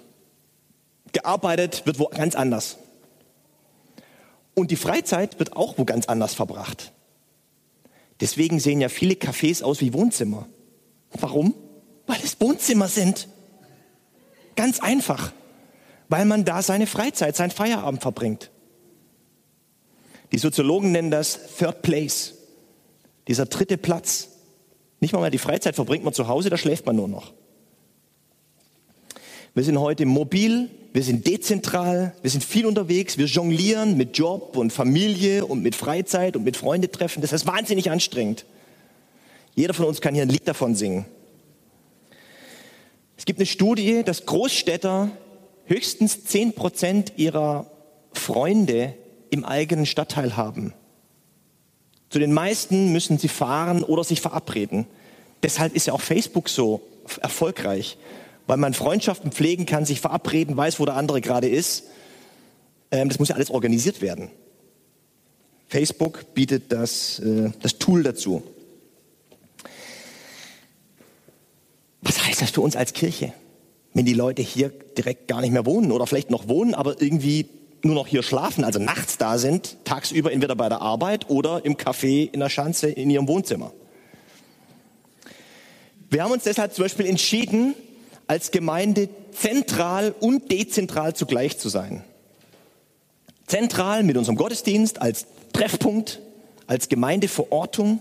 Gearbeitet 1.11 1.85
wird 1.85 1.99
wo 1.99 2.07
ganz 2.07 2.35
anders. 2.35 2.77
Und 4.53 4.71
die 4.71 4.75
Freizeit 4.75 5.39
wird 5.39 5.55
auch 5.55 5.77
wo 5.77 5.85
ganz 5.85 6.07
anders 6.07 6.33
verbracht. 6.33 6.91
Deswegen 8.19 8.59
sehen 8.59 8.81
ja 8.81 8.89
viele 8.89 9.13
Cafés 9.13 9.63
aus 9.63 9.79
wie 9.81 9.93
Wohnzimmer. 9.93 10.47
Warum? 11.13 11.53
Weil 12.05 12.19
es 12.23 12.39
Wohnzimmer 12.41 12.87
sind. 12.87 13.27
Ganz 14.55 14.79
einfach. 14.81 15.31
Weil 16.09 16.25
man 16.25 16.43
da 16.43 16.61
seine 16.61 16.87
Freizeit, 16.87 17.35
seinen 17.35 17.51
Feierabend 17.51 18.01
verbringt. 18.01 18.51
Die 20.31 20.37
Soziologen 20.37 20.91
nennen 20.91 21.11
das 21.11 21.39
Third 21.57 21.81
Place. 21.81 22.33
Dieser 23.27 23.45
dritte 23.45 23.77
Platz. 23.77 24.29
Nicht 24.99 25.13
mal 25.13 25.21
mehr 25.21 25.31
die 25.31 25.37
Freizeit 25.37 25.75
verbringt 25.75 26.03
man 26.03 26.13
zu 26.13 26.27
Hause, 26.27 26.49
da 26.49 26.57
schläft 26.57 26.85
man 26.85 26.95
nur 26.95 27.07
noch. 27.07 27.33
Wir 29.53 29.63
sind 29.63 29.79
heute 29.79 30.05
mobil, 30.05 30.69
wir 30.91 31.03
sind 31.03 31.27
dezentral, 31.27 32.15
wir 32.21 32.31
sind 32.31 32.43
viel 32.43 32.65
unterwegs, 32.65 33.17
wir 33.17 33.27
jonglieren 33.27 33.95
mit 33.95 34.17
Job 34.17 34.57
und 34.57 34.73
Familie 34.73 35.45
und 35.45 35.61
mit 35.61 35.75
Freizeit 35.75 36.35
und 36.35 36.43
mit 36.43 36.57
Freunde 36.57 36.91
treffen. 36.91 37.21
Das 37.21 37.31
ist 37.31 37.45
wahnsinnig 37.45 37.91
anstrengend. 37.91 38.45
Jeder 39.53 39.73
von 39.73 39.85
uns 39.85 40.01
kann 40.01 40.15
hier 40.15 40.23
ein 40.23 40.29
Lied 40.29 40.47
davon 40.47 40.73
singen. 40.75 41.05
Es 43.17 43.25
gibt 43.25 43.39
eine 43.39 43.45
Studie, 43.45 44.03
dass 44.03 44.25
Großstädter 44.25 45.11
höchstens 45.65 46.25
10 46.25 46.53
Prozent 46.53 47.13
ihrer 47.17 47.69
Freunde 48.13 48.95
im 49.29 49.45
eigenen 49.45 49.85
Stadtteil 49.85 50.37
haben. 50.37 50.73
Zu 52.09 52.17
den 52.17 52.33
meisten 52.33 52.91
müssen 52.91 53.19
sie 53.19 53.27
fahren 53.27 53.83
oder 53.83 54.03
sich 54.03 54.21
verabreden. 54.21 54.87
Deshalb 55.43 55.75
ist 55.75 55.85
ja 55.85 55.93
auch 55.93 56.01
Facebook 56.01 56.49
so 56.49 56.81
erfolgreich 57.21 57.97
weil 58.49 58.57
man 58.57 58.73
Freundschaften 58.73 59.31
pflegen 59.31 59.67
kann, 59.67 59.85
sich 59.85 60.01
verabreden, 60.01 60.57
weiß, 60.57 60.79
wo 60.79 60.85
der 60.85 60.95
andere 60.95 61.21
gerade 61.21 61.47
ist. 61.47 61.83
Ähm, 62.89 63.07
das 63.07 63.19
muss 63.19 63.29
ja 63.29 63.35
alles 63.35 63.51
organisiert 63.51 64.01
werden. 64.01 64.31
Facebook 65.67 66.33
bietet 66.33 66.71
das, 66.71 67.19
äh, 67.19 67.51
das 67.61 67.77
Tool 67.77 68.01
dazu. 68.01 68.41
Was 72.01 72.25
heißt 72.25 72.41
das 72.41 72.49
für 72.49 72.61
uns 72.61 72.75
als 72.75 72.93
Kirche, 72.93 73.33
wenn 73.93 74.05
die 74.05 74.15
Leute 74.15 74.41
hier 74.41 74.69
direkt 74.97 75.27
gar 75.27 75.41
nicht 75.41 75.51
mehr 75.51 75.67
wohnen 75.67 75.91
oder 75.91 76.07
vielleicht 76.07 76.31
noch 76.31 76.47
wohnen, 76.47 76.73
aber 76.73 76.99
irgendwie 76.99 77.47
nur 77.83 77.93
noch 77.93 78.07
hier 78.07 78.23
schlafen, 78.23 78.63
also 78.63 78.79
nachts 78.79 79.19
da 79.19 79.37
sind, 79.37 79.77
tagsüber 79.83 80.31
entweder 80.31 80.55
bei 80.55 80.69
der 80.69 80.81
Arbeit 80.81 81.29
oder 81.29 81.63
im 81.65 81.75
Café 81.77 82.27
in 82.33 82.39
der 82.39 82.49
Schanze 82.49 82.89
in 82.89 83.11
ihrem 83.11 83.27
Wohnzimmer? 83.27 83.73
Wir 86.09 86.23
haben 86.23 86.31
uns 86.31 86.45
deshalb 86.45 86.73
zum 86.73 86.85
Beispiel 86.85 87.05
entschieden, 87.05 87.75
als 88.29 88.51
Gemeinde 88.51 89.09
zentral 89.31 90.13
und 90.19 90.51
dezentral 90.51 91.15
zugleich 91.15 91.57
zu 91.57 91.67
sein. 91.67 92.03
Zentral 93.47 94.03
mit 94.03 94.17
unserem 94.17 94.37
Gottesdienst 94.37 95.01
als 95.01 95.25
Treffpunkt, 95.51 96.21
als 96.67 96.89
Gemeindeverortung, 96.89 97.99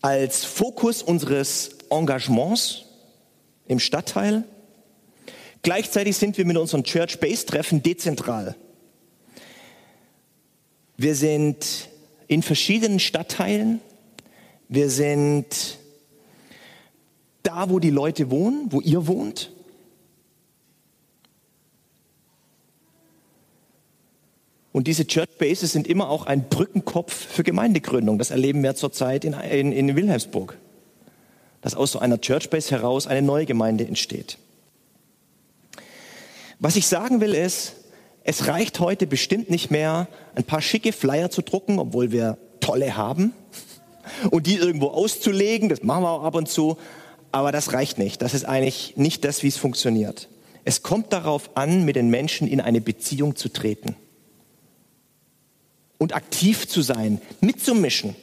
als 0.00 0.44
Fokus 0.44 1.02
unseres 1.02 1.70
Engagements 1.90 2.84
im 3.66 3.80
Stadtteil. 3.80 4.44
Gleichzeitig 5.62 6.16
sind 6.16 6.38
wir 6.38 6.44
mit 6.44 6.56
unseren 6.56 6.84
Church-Base-Treffen 6.84 7.82
dezentral. 7.82 8.54
Wir 10.96 11.16
sind 11.16 11.88
in 12.28 12.44
verschiedenen 12.44 13.00
Stadtteilen. 13.00 13.80
Wir 14.68 14.90
sind 14.90 15.78
da, 17.44 17.70
wo 17.70 17.78
die 17.78 17.90
Leute 17.90 18.30
wohnen, 18.30 18.66
wo 18.70 18.80
ihr 18.80 19.06
wohnt? 19.06 19.52
Und 24.72 24.88
diese 24.88 25.06
Church 25.06 25.38
Bases 25.38 25.70
sind 25.70 25.86
immer 25.86 26.10
auch 26.10 26.26
ein 26.26 26.48
Brückenkopf 26.48 27.14
für 27.14 27.44
Gemeindegründung. 27.44 28.18
Das 28.18 28.32
erleben 28.32 28.60
wir 28.64 28.74
zurzeit 28.74 29.24
in, 29.24 29.32
in, 29.32 29.70
in 29.70 29.94
Wilhelmsburg. 29.94 30.58
Dass 31.60 31.76
aus 31.76 31.92
so 31.92 32.00
einer 32.00 32.20
Church 32.20 32.50
Base 32.50 32.72
heraus 32.72 33.06
eine 33.06 33.22
neue 33.22 33.46
Gemeinde 33.46 33.86
entsteht. 33.86 34.36
Was 36.58 36.74
ich 36.74 36.88
sagen 36.88 37.20
will 37.20 37.34
ist, 37.34 37.74
es 38.24 38.48
reicht 38.48 38.80
heute 38.80 39.06
bestimmt 39.06 39.48
nicht 39.48 39.70
mehr, 39.70 40.08
ein 40.34 40.42
paar 40.42 40.60
schicke 40.60 40.92
Flyer 40.92 41.30
zu 41.30 41.42
drucken, 41.42 41.78
obwohl 41.78 42.10
wir 42.10 42.36
tolle 42.58 42.96
haben, 42.96 43.32
und 44.32 44.48
die 44.48 44.56
irgendwo 44.56 44.88
auszulegen. 44.88 45.68
Das 45.68 45.84
machen 45.84 46.02
wir 46.02 46.10
auch 46.10 46.24
ab 46.24 46.34
und 46.34 46.48
zu. 46.48 46.78
Aber 47.34 47.50
das 47.50 47.72
reicht 47.72 47.98
nicht. 47.98 48.22
Das 48.22 48.32
ist 48.32 48.44
eigentlich 48.44 48.96
nicht 48.96 49.24
das, 49.24 49.42
wie 49.42 49.48
es 49.48 49.56
funktioniert. 49.56 50.28
Es 50.64 50.84
kommt 50.84 51.12
darauf 51.12 51.56
an, 51.56 51.84
mit 51.84 51.96
den 51.96 52.08
Menschen 52.08 52.46
in 52.46 52.60
eine 52.60 52.80
Beziehung 52.80 53.34
zu 53.34 53.48
treten 53.48 53.96
und 55.98 56.14
aktiv 56.14 56.68
zu 56.68 56.80
sein, 56.80 57.20
mitzumischen 57.40 58.14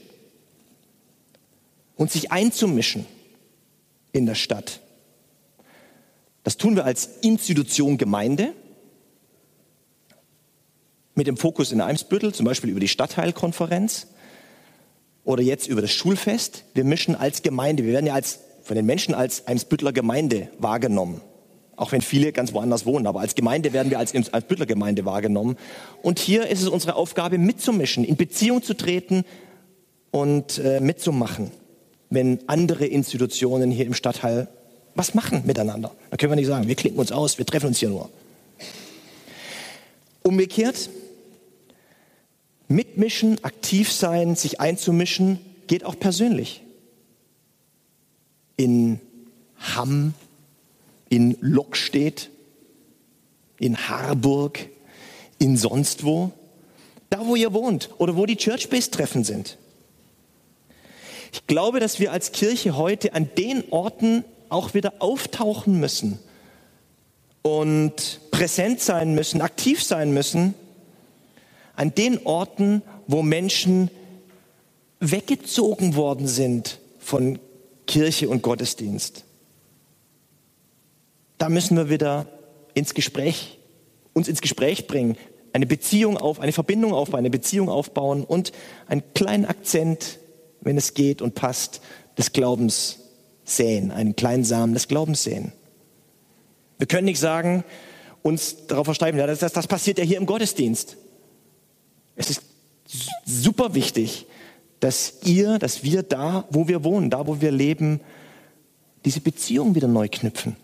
und 1.98 2.10
sich 2.10 2.32
einzumischen 2.32 3.06
in 4.14 4.26
der 4.26 4.36
Stadt. 4.36 4.80
Das 6.46 6.56
tun 6.56 6.78
wir 6.78 6.86
als 6.86 7.10
Institution 7.22 7.98
Gemeinde 7.98 8.54
mit 11.16 11.28
dem 11.28 11.36
Fokus 11.36 11.74
in 11.74 11.82
Eimsbüttel, 11.82 12.34
zum 12.34 12.46
Beispiel 12.46 12.70
über 12.70 12.80
die 12.80 12.88
Stadtteilkonferenz 12.88 14.08
oder 15.26 15.44
jetzt 15.44 15.68
über 15.68 15.82
das 15.82 15.92
Schulfest. 15.92 16.64
Wir 16.74 16.86
mischen 16.86 17.14
als 17.14 17.42
Gemeinde. 17.42 17.84
Wir 17.84 17.92
werden 17.92 18.08
ja 18.08 18.14
als 18.14 18.40
von 18.72 18.78
den 18.78 18.86
Menschen 18.86 19.14
als 19.14 19.48
Eimsbüttler 19.48 19.92
Gemeinde 19.92 20.48
wahrgenommen. 20.58 21.20
Auch 21.76 21.92
wenn 21.92 22.00
viele 22.00 22.32
ganz 22.32 22.54
woanders 22.54 22.86
wohnen, 22.86 23.06
aber 23.06 23.20
als 23.20 23.36
Gemeinde 23.36 23.74
werden 23.74 23.90
wir 23.92 24.00
als 24.00 24.14
Eimsbüttler 24.16 24.66
Gemeinde 24.66 25.04
wahrgenommen. 25.04 25.58
Und 26.02 26.20
hier 26.20 26.48
ist 26.48 26.62
es 26.62 26.70
unsere 26.70 26.96
Aufgabe, 26.96 27.38
mitzumischen, 27.38 28.06
in 28.06 28.16
Beziehung 28.16 28.64
zu 28.64 28.74
treten 28.74 29.26
und 30.12 30.58
äh, 30.60 30.80
mitzumachen, 30.80 31.52
wenn 32.10 32.40
andere 32.48 32.86
Institutionen 32.86 33.72
hier 33.72 33.86
im 33.86 33.94
Stadtteil 33.94 34.48
was 34.96 35.16
machen 35.16 35.44
miteinander. 35.46 35.92
Da 36.10 36.16
können 36.16 36.32
wir 36.32 36.38
nicht 36.38 36.48
sagen, 36.48 36.70
wir 36.70 36.76
klicken 36.76 36.98
uns 36.98 37.12
aus, 37.12 37.38
wir 37.38 37.46
treffen 37.46 37.68
uns 37.68 37.80
hier 37.80 37.90
nur. 37.90 38.10
Umgekehrt, 40.24 40.90
mitmischen, 42.70 43.44
aktiv 43.44 43.92
sein, 43.92 44.38
sich 44.38 44.62
einzumischen, 44.62 45.40
geht 45.68 45.84
auch 45.84 46.00
persönlich 46.00 46.61
in 48.58 49.00
Hamm, 49.58 50.14
in 51.10 51.38
Lockstedt, 51.42 52.30
in 53.60 53.90
Harburg, 53.90 54.70
in 55.38 55.58
sonst 55.58 56.04
wo, 56.04 56.32
da 57.10 57.26
wo 57.26 57.36
ihr 57.36 57.54
wohnt 57.54 57.90
oder 57.98 58.16
wo 58.16 58.26
die 58.26 58.38
Church 58.38 58.70
Base 58.70 58.90
Treffen 58.90 59.24
sind. 59.24 59.58
Ich 61.34 61.48
glaube, 61.48 61.80
dass 61.80 62.00
wir 62.00 62.12
als 62.12 62.32
Kirche 62.32 62.76
heute 62.76 63.14
an 63.14 63.30
den 63.38 63.64
Orten 63.72 64.24
auch 64.50 64.74
wieder 64.74 64.94
auftauchen 65.00 65.80
müssen 65.80 66.20
und 67.42 68.20
präsent 68.32 68.82
sein 68.82 69.16
müssen, 69.16 69.42
aktiv 69.42 69.84
sein 69.84 70.14
müssen, 70.14 70.54
an 71.76 71.96
den 71.96 72.26
Orten, 72.26 72.82
wo 73.08 73.22
Menschen 73.22 73.90
weggezogen 75.00 75.96
worden 75.96 76.28
sind 76.28 76.80
von 77.00 77.40
Kirche 77.92 78.30
und 78.30 78.42
Gottesdienst. 78.42 79.26
da 81.38 81.50
müssen 81.50 81.76
wir 81.76 81.90
wieder 81.90 82.26
ins 82.74 82.94
Gespräch, 82.94 83.60
uns 84.14 84.30
ins 84.30 84.40
Gespräch 84.40 84.88
bringen, 84.88 85.18
eine 85.52 85.66
Beziehung 85.66 86.18
auf, 86.18 86.40
eine 86.40 86.54
Verbindung 86.54 86.94
aufbauen, 86.94 87.20
eine 87.20 87.30
Beziehung 87.30 87.68
aufbauen 87.68 88.24
und 88.24 88.54
einen 88.88 89.04
kleinen 89.14 89.44
Akzent, 89.44 90.20
wenn 90.62 90.78
es 90.78 90.94
geht 90.94 91.22
und 91.22 91.36
passt, 91.36 91.82
des 92.18 92.32
Glaubens 92.32 93.00
säen, 93.44 93.92
einen 93.92 94.16
kleinen 94.16 94.46
Samen 94.46 94.74
des 94.74 94.88
Glaubens 94.88 95.24
säen. 95.24 95.52
Wir 96.78 96.88
können 96.88 97.06
nicht 97.06 97.20
sagen, 97.20 97.66
uns 98.22 98.68
darauf 98.68 98.86
versteifen, 98.86 99.20
ja, 99.20 99.28
das, 99.28 99.40
das, 99.40 99.52
das 99.52 99.68
passiert 99.68 99.98
ja 99.98 100.06
hier 100.06 100.18
im 100.18 100.26
Gottesdienst. 100.26 100.96
Es 102.16 102.30
ist 102.30 102.42
super 103.26 103.74
wichtig, 103.74 104.28
dass 104.82 105.20
ihr, 105.24 105.60
dass 105.60 105.84
wir 105.84 106.04
da, 106.04 106.46
wo 106.50 106.68
wir 106.68 106.84
wohnen, 106.84 107.10
da, 107.10 107.28
wo 107.28 107.40
wir 107.40 107.52
leben, 107.52 108.02
diese 109.06 109.22
Beziehung 109.22 109.76
wieder 109.76 109.88
neu 109.88 110.10
knüpfen. 110.12 110.58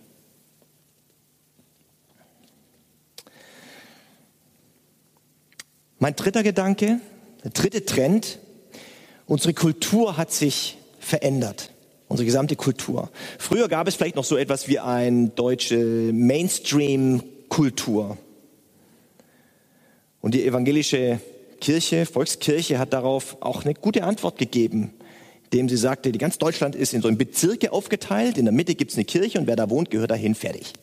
Mein 6.00 6.16
dritter 6.16 6.44
Gedanke, 6.44 7.00
der 7.44 7.52
dritte 7.52 7.86
Trend, 7.86 8.40
unsere 9.26 9.54
Kultur 9.54 10.18
hat 10.18 10.32
sich 10.32 10.78
verändert. 11.00 11.72
Unsere 12.08 12.26
gesamte 12.26 12.56
Kultur. 12.56 13.10
Früher 13.38 13.68
gab 13.68 13.88
es 13.88 13.96
vielleicht 13.96 14.16
noch 14.16 14.24
so 14.24 14.38
etwas 14.38 14.68
wie 14.68 14.80
eine 14.80 15.28
deutsche 15.28 16.12
Mainstream-Kultur. 16.14 18.18
Und 20.22 20.34
die 20.34 20.46
evangelische 20.46 21.20
Kirche, 21.60 22.06
Volkskirche, 22.06 22.80
hat 22.80 22.94
darauf 22.94 23.38
auch 23.42 23.64
eine 23.64 23.74
gute 23.74 24.04
Antwort 24.04 24.38
gegeben, 24.38 24.94
indem 25.46 25.70
sie 25.70 25.78
sagte, 25.78 26.12
die 26.12 26.20
ganz 26.20 26.38
Deutschland 26.38 26.76
ist 26.76 26.94
in 26.94 27.02
so 27.02 27.08
in 27.08 27.18
Bezirke 27.18 27.72
aufgeteilt, 27.72 28.38
in 28.38 28.46
der 28.46 28.54
Mitte 28.54 28.76
gibt 28.76 28.92
es 28.92 28.98
eine 28.98 29.06
Kirche 29.06 29.40
und 29.40 29.48
wer 29.48 29.56
da 29.56 29.70
wohnt, 29.70 29.90
gehört 29.90 30.12
dahin, 30.12 30.36
fertig. 30.36 30.74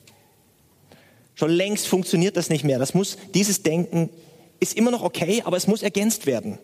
Schon 1.35 1.51
längst 1.51 1.89
funktioniert 1.89 2.37
das 2.37 2.49
nicht 2.49 2.65
mehr. 2.65 2.79
Das 2.79 2.95
muss, 2.95 3.19
dieses 3.35 3.63
Denken 3.63 4.11
ist 4.61 4.77
immer 4.77 4.91
noch 4.91 5.03
okay, 5.03 5.43
aber 5.45 5.57
es 5.57 5.67
muss 5.67 5.83
ergänzt 5.83 6.27
werden, 6.27 6.59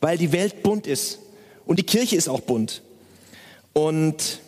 weil 0.00 0.18
die 0.18 0.32
Welt 0.32 0.62
bunt 0.62 0.86
ist 0.86 1.18
und 1.66 1.78
die 1.78 1.84
Kirche 1.84 2.16
ist 2.16 2.28
auch 2.28 2.40
bunt. 2.40 2.82
Und 3.72 4.40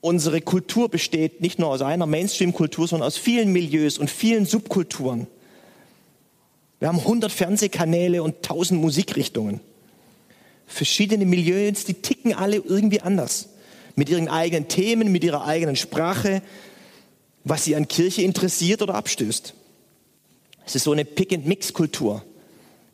unsere 0.00 0.40
Kultur 0.40 0.88
besteht 0.88 1.40
nicht 1.40 1.58
nur 1.58 1.70
aus 1.70 1.82
einer 1.82 2.06
Mainstream-Kultur, 2.06 2.86
sondern 2.86 3.08
aus 3.08 3.16
vielen 3.16 3.52
Milieus 3.52 3.98
und 3.98 4.10
vielen 4.10 4.46
Subkulturen. 4.46 5.26
Wir 6.78 6.88
haben 6.88 6.98
100 6.98 7.32
Fernsehkanäle 7.32 8.22
und 8.22 8.36
1000 8.36 8.80
Musikrichtungen. 8.80 9.60
Verschiedene 10.66 11.24
Milieus, 11.24 11.84
die 11.84 11.94
ticken 11.94 12.34
alle 12.34 12.56
irgendwie 12.56 13.00
anders. 13.00 13.50
Mit 13.94 14.08
ihren 14.10 14.28
eigenen 14.28 14.68
Themen, 14.68 15.10
mit 15.10 15.24
ihrer 15.24 15.46
eigenen 15.46 15.76
Sprache, 15.76 16.42
was 17.44 17.64
sie 17.64 17.76
an 17.76 17.88
Kirche 17.88 18.22
interessiert 18.22 18.82
oder 18.82 18.94
abstößt. 18.94 19.54
Es 20.66 20.74
ist 20.74 20.82
so 20.82 20.92
eine 20.92 21.04
Pick-and-Mix-Kultur. 21.04 22.24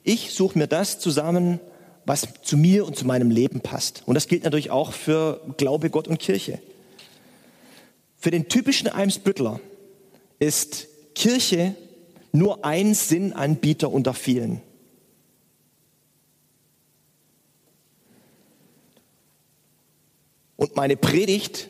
Ich 0.05 0.33
suche 0.33 0.59
mir 0.59 0.69
das 0.69 0.99
zusammen, 0.99 1.59
was 2.05 2.29
zu 2.43 2.57
mir 2.57 2.87
und 2.87 2.97
zu 2.97 3.07
meinem 3.07 3.31
Leben 3.31 3.61
passt. 3.61 4.03
Und 4.07 4.15
das 4.15 4.29
gilt 4.29 4.45
natürlich 4.45 4.71
auch 4.71 4.93
für 4.93 5.41
Glaube, 5.57 5.91
Gott 5.91 6.07
und 6.07 6.19
Kirche. 6.19 6.61
Für 8.19 8.31
den 8.31 8.49
typischen 8.49 8.89
Eimsbüttler 8.89 9.59
ist 10.39 10.87
Kirche 11.15 11.75
nur 12.33 12.65
ein 12.65 12.95
Sinnanbieter 12.95 13.91
unter 13.91 14.15
vielen. 14.15 14.63
Und 20.57 20.77
meine 20.77 20.97
Predigt 20.97 21.69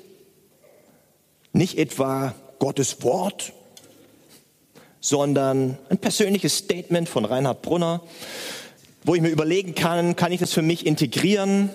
nicht 1.52 1.78
etwa 1.78 2.34
Gottes 2.58 3.02
Wort, 3.02 3.52
sondern 5.00 5.78
ein 5.88 5.98
persönliches 5.98 6.58
Statement 6.58 7.08
von 7.08 7.24
Reinhard 7.24 7.62
Brunner, 7.62 8.02
wo 9.04 9.14
ich 9.14 9.20
mir 9.20 9.30
überlegen 9.30 9.74
kann, 9.74 10.14
kann 10.14 10.30
ich 10.30 10.38
das 10.38 10.52
für 10.52 10.62
mich 10.62 10.86
integrieren, 10.86 11.70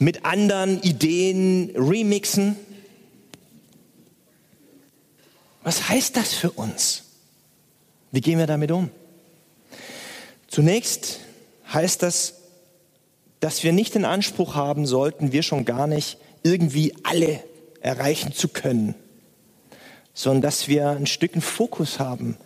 mit 0.00 0.24
anderen 0.24 0.82
Ideen 0.82 1.70
remixen. 1.76 2.56
Was 5.62 5.88
heißt 5.88 6.16
das 6.16 6.34
für 6.34 6.50
uns? 6.50 7.07
Wie 8.10 8.20
gehen 8.20 8.38
wir 8.38 8.46
damit 8.46 8.70
um? 8.70 8.90
Zunächst 10.48 11.20
heißt 11.72 12.02
das, 12.02 12.34
dass 13.40 13.62
wir 13.62 13.72
nicht 13.72 13.94
den 13.94 14.04
Anspruch 14.04 14.54
haben 14.54 14.86
sollten, 14.86 15.32
wir 15.32 15.42
schon 15.42 15.64
gar 15.64 15.86
nicht 15.86 16.18
irgendwie 16.42 16.94
alle 17.04 17.42
erreichen 17.80 18.32
zu 18.32 18.48
können, 18.48 18.94
sondern 20.14 20.42
dass 20.42 20.68
wir 20.68 20.88
ein 20.90 21.06
Stück 21.06 21.34
einen 21.34 21.42
Fokus 21.42 21.98
haben 22.00 22.36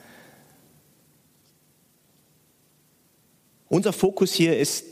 Unser 3.73 3.95
Fokus 3.95 4.35
hier 4.35 4.59
ist, 4.59 4.85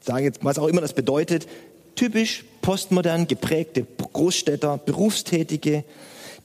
sage 0.00 0.24
jetzt, 0.24 0.44
was 0.44 0.58
auch 0.58 0.66
immer 0.66 0.80
das 0.80 0.94
bedeutet, 0.94 1.46
typisch 1.94 2.44
postmodern 2.60 3.28
geprägte 3.28 3.86
Großstädter, 4.12 4.78
Berufstätige, 4.78 5.84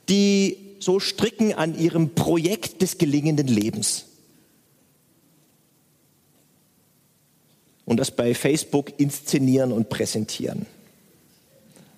die 0.08 0.58
so 0.86 1.00
stricken 1.00 1.52
an 1.52 1.76
ihrem 1.76 2.14
Projekt 2.14 2.84
des 2.84 3.00
gelingenden 3.00 3.48
Lebens. 3.48 4.06
Und 7.86 7.98
das 7.98 8.12
bei 8.12 8.36
Facebook 8.36 9.00
inszenieren 9.00 9.72
und 9.72 9.90
präsentieren. 9.90 10.68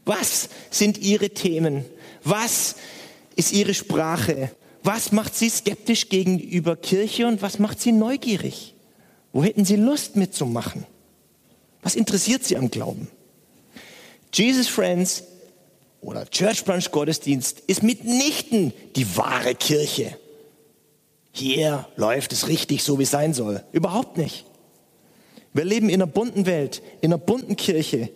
Was 0.06 0.48
sind 0.70 1.00
ihre 1.00 1.32
Themen? 1.32 1.84
Was 2.24 2.78
ist 3.36 3.52
ihre 3.52 3.74
Sprache? 3.74 4.52
Was 4.84 5.12
macht 5.12 5.36
sie 5.36 5.50
skeptisch 5.50 6.08
gegenüber 6.08 6.78
Kirche 6.78 7.28
und 7.28 7.42
was 7.42 7.60
macht 7.60 7.82
sie 7.82 7.92
neugierig? 7.92 8.74
Wo 9.34 9.44
hätten 9.44 9.66
Sie 9.66 9.76
Lust 9.76 10.16
mitzumachen? 10.16 10.86
Was 11.82 11.96
interessiert 11.96 12.46
Sie 12.46 12.56
am 12.56 12.72
Glauben? 12.72 13.10
Jesus 14.34 14.70
Friends 14.70 15.24
oder 16.08 16.26
Church 16.26 16.64
Branch 16.64 16.90
Gottesdienst 16.90 17.60
ist 17.68 17.84
mitnichten 17.84 18.72
die 18.96 19.18
wahre 19.18 19.56
Kirche. 19.56 20.18
Hier 21.34 21.86
läuft 21.98 22.32
es 22.32 22.48
richtig 22.48 22.82
so, 22.82 22.98
wie 22.98 23.04
es 23.04 23.12
sein 23.12 23.34
soll. 23.34 23.62
Überhaupt 23.74 24.18
nicht. 24.18 24.46
Wir 25.52 25.66
leben 25.66 25.90
in 25.90 25.96
einer 25.96 26.08
bunten 26.10 26.46
Welt, 26.46 26.82
in 27.02 27.12
einer 27.12 27.18
bunten 27.18 27.58
Kirche. 27.58 28.10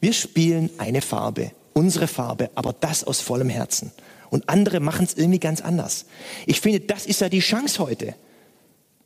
Wir 0.00 0.14
spielen 0.14 0.70
eine 0.78 1.02
Farbe, 1.02 1.50
unsere 1.74 2.08
Farbe, 2.08 2.48
aber 2.54 2.72
das 2.72 3.04
aus 3.04 3.20
vollem 3.20 3.50
Herzen. 3.50 3.92
Und 4.30 4.48
andere 4.48 4.80
machen 4.80 5.04
es 5.04 5.12
irgendwie 5.12 5.38
ganz 5.38 5.60
anders. 5.60 6.06
Ich 6.46 6.62
finde, 6.62 6.80
das 6.80 7.04
ist 7.04 7.20
ja 7.20 7.28
die 7.28 7.40
Chance 7.40 7.78
heute 7.78 8.14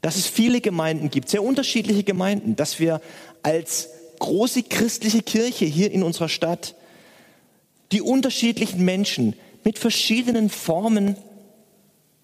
dass 0.03 0.15
es 0.15 0.29
viele 0.29 0.61
Gemeinden 0.61 1.11
gibt, 1.11 1.29
sehr 1.29 1.43
unterschiedliche 1.43 2.05
Gemeinden, 2.05 2.55
dass 2.55 2.79
wir 2.79 3.01
als 3.43 3.89
große 4.21 4.63
christliche 4.63 5.21
Kirche 5.21 5.65
hier 5.65 5.91
in 5.91 6.05
unserer 6.05 6.29
Stadt 6.29 6.76
die 7.93 8.03
unterschiedlichen 8.03 8.85
Menschen 8.85 9.35
mit 9.65 9.79
verschiedenen 9.79 10.49
Formen 10.51 11.17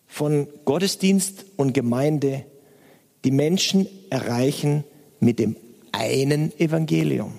von 0.07 0.47
Gottesdienst 0.65 1.45
und 1.57 1.73
Gemeinde 1.73 2.45
die 3.25 3.31
Menschen 3.31 3.87
erreichen 4.11 4.85
mit 5.21 5.39
dem 5.39 5.57
einen 5.93 6.59
Evangelium. 6.59 7.35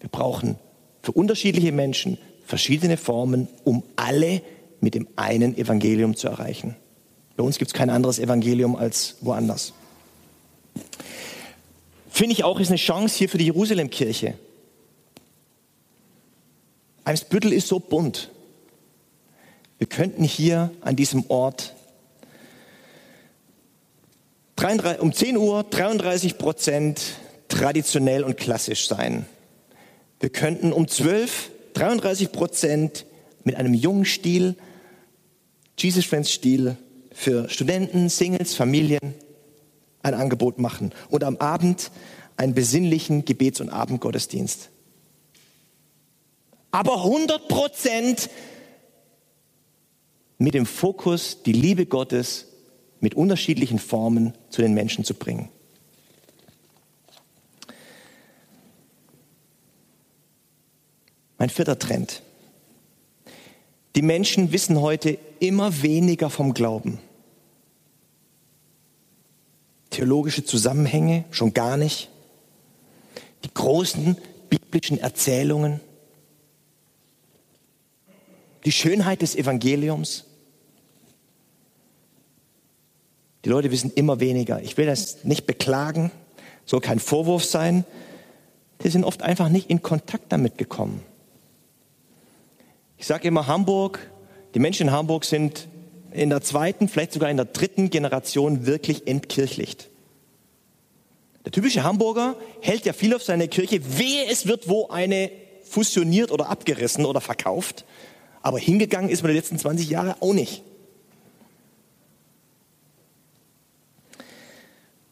Wir 0.00 0.08
brauchen 0.08 0.56
für 1.02 1.12
unterschiedliche 1.12 1.72
Menschen 1.72 2.18
verschiedene 2.44 2.96
Formen, 2.96 3.48
um 3.64 3.82
alle 3.96 4.42
mit 4.80 4.94
dem 4.94 5.08
einen 5.16 5.56
Evangelium 5.56 6.16
zu 6.16 6.28
erreichen. 6.28 6.76
Bei 7.36 7.44
uns 7.44 7.58
gibt 7.58 7.70
es 7.70 7.74
kein 7.74 7.90
anderes 7.90 8.18
Evangelium 8.18 8.74
als 8.74 9.16
woanders. 9.20 9.72
Finde 12.10 12.32
ich 12.32 12.42
auch, 12.44 12.58
ist 12.58 12.68
eine 12.68 12.78
Chance 12.78 13.16
hier 13.18 13.28
für 13.28 13.38
die 13.38 13.44
Jerusalemkirche. 13.44 14.34
Eimsbüttel 17.08 17.54
ist 17.54 17.68
so 17.68 17.80
bunt. 17.80 18.30
Wir 19.78 19.86
könnten 19.86 20.24
hier 20.24 20.70
an 20.82 20.94
diesem 20.94 21.24
Ort 21.30 21.74
um 25.00 25.14
10 25.14 25.38
Uhr 25.38 25.62
33 25.62 26.36
Prozent 26.36 27.00
traditionell 27.48 28.24
und 28.24 28.36
klassisch 28.36 28.88
sein. 28.88 29.24
Wir 30.20 30.28
könnten 30.28 30.70
um 30.70 30.86
12 30.86 31.50
33 31.72 32.30
Prozent 32.30 33.06
mit 33.42 33.54
einem 33.54 33.72
jungen 33.72 34.04
Stil, 34.04 34.56
Jesus 35.78 36.04
Friends 36.04 36.30
Stil 36.30 36.76
für 37.12 37.48
Studenten, 37.48 38.10
Singles, 38.10 38.54
Familien 38.54 39.14
ein 40.02 40.12
Angebot 40.12 40.58
machen 40.58 40.92
und 41.08 41.24
am 41.24 41.38
Abend 41.38 41.90
einen 42.36 42.52
besinnlichen 42.52 43.24
Gebets- 43.24 43.62
und 43.62 43.70
Abendgottesdienst. 43.70 44.68
Aber 46.70 46.96
100 46.96 47.48
Prozent 47.48 48.30
mit 50.38 50.54
dem 50.54 50.66
Fokus, 50.66 51.42
die 51.42 51.52
Liebe 51.52 51.86
Gottes 51.86 52.46
mit 53.00 53.14
unterschiedlichen 53.14 53.78
Formen 53.78 54.34
zu 54.50 54.62
den 54.62 54.74
Menschen 54.74 55.04
zu 55.04 55.14
bringen. 55.14 55.48
Mein 61.38 61.50
vierter 61.50 61.78
Trend. 61.78 62.22
Die 63.94 64.02
Menschen 64.02 64.52
wissen 64.52 64.80
heute 64.80 65.18
immer 65.40 65.82
weniger 65.82 66.30
vom 66.30 66.52
Glauben. 66.52 66.98
Theologische 69.90 70.44
Zusammenhänge 70.44 71.24
schon 71.30 71.54
gar 71.54 71.76
nicht. 71.76 72.08
Die 73.44 73.54
großen 73.54 74.16
biblischen 74.50 74.98
Erzählungen. 74.98 75.80
Die 78.64 78.72
Schönheit 78.72 79.22
des 79.22 79.36
Evangeliums. 79.36 80.24
Die 83.44 83.48
Leute 83.48 83.70
wissen 83.70 83.92
immer 83.94 84.20
weniger. 84.20 84.60
Ich 84.62 84.76
will 84.76 84.86
das 84.86 85.24
nicht 85.24 85.46
beklagen, 85.46 86.10
soll 86.64 86.80
kein 86.80 86.98
Vorwurf 86.98 87.44
sein. 87.44 87.84
Die 88.82 88.90
sind 88.90 89.04
oft 89.04 89.22
einfach 89.22 89.48
nicht 89.48 89.70
in 89.70 89.82
Kontakt 89.82 90.32
damit 90.32 90.58
gekommen. 90.58 91.02
Ich 92.96 93.06
sage 93.06 93.28
immer, 93.28 93.46
Hamburg, 93.46 94.10
die 94.54 94.58
Menschen 94.58 94.88
in 94.88 94.92
Hamburg 94.92 95.24
sind 95.24 95.68
in 96.10 96.30
der 96.30 96.40
zweiten, 96.40 96.88
vielleicht 96.88 97.12
sogar 97.12 97.30
in 97.30 97.36
der 97.36 97.46
dritten 97.46 97.90
Generation 97.90 98.66
wirklich 98.66 99.06
entkirchlicht. 99.06 99.88
Der 101.44 101.52
typische 101.52 101.84
Hamburger 101.84 102.36
hält 102.60 102.84
ja 102.84 102.92
viel 102.92 103.14
auf 103.14 103.22
seine 103.22 103.48
Kirche, 103.48 103.80
wehe 103.98 104.26
es 104.30 104.46
wird 104.46 104.68
wo 104.68 104.88
eine 104.88 105.30
fusioniert 105.62 106.30
oder 106.30 106.48
abgerissen 106.48 107.04
oder 107.04 107.20
verkauft. 107.20 107.84
Aber 108.48 108.58
hingegangen 108.58 109.10
ist 109.10 109.22
man 109.22 109.30
die 109.30 109.36
letzten 109.36 109.58
20 109.58 109.90
Jahre 109.90 110.16
auch 110.22 110.32
nicht. 110.32 110.62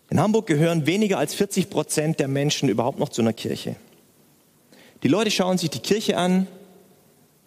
In 0.09 0.19
Hamburg 0.19 0.47
gehören 0.47 0.87
weniger 0.87 1.19
als 1.19 1.35
40 1.35 1.69
Prozent 1.69 2.19
der 2.19 2.29
Menschen 2.29 2.71
überhaupt 2.71 2.99
noch 2.99 3.11
zu 3.11 3.21
einer 3.21 3.35
Kirche. 3.35 3.77
Die 5.03 5.09
Leute 5.09 5.31
schauen 5.31 5.59
sich 5.59 5.69
die 5.69 5.81
Kirche 5.81 6.17
an 6.17 6.47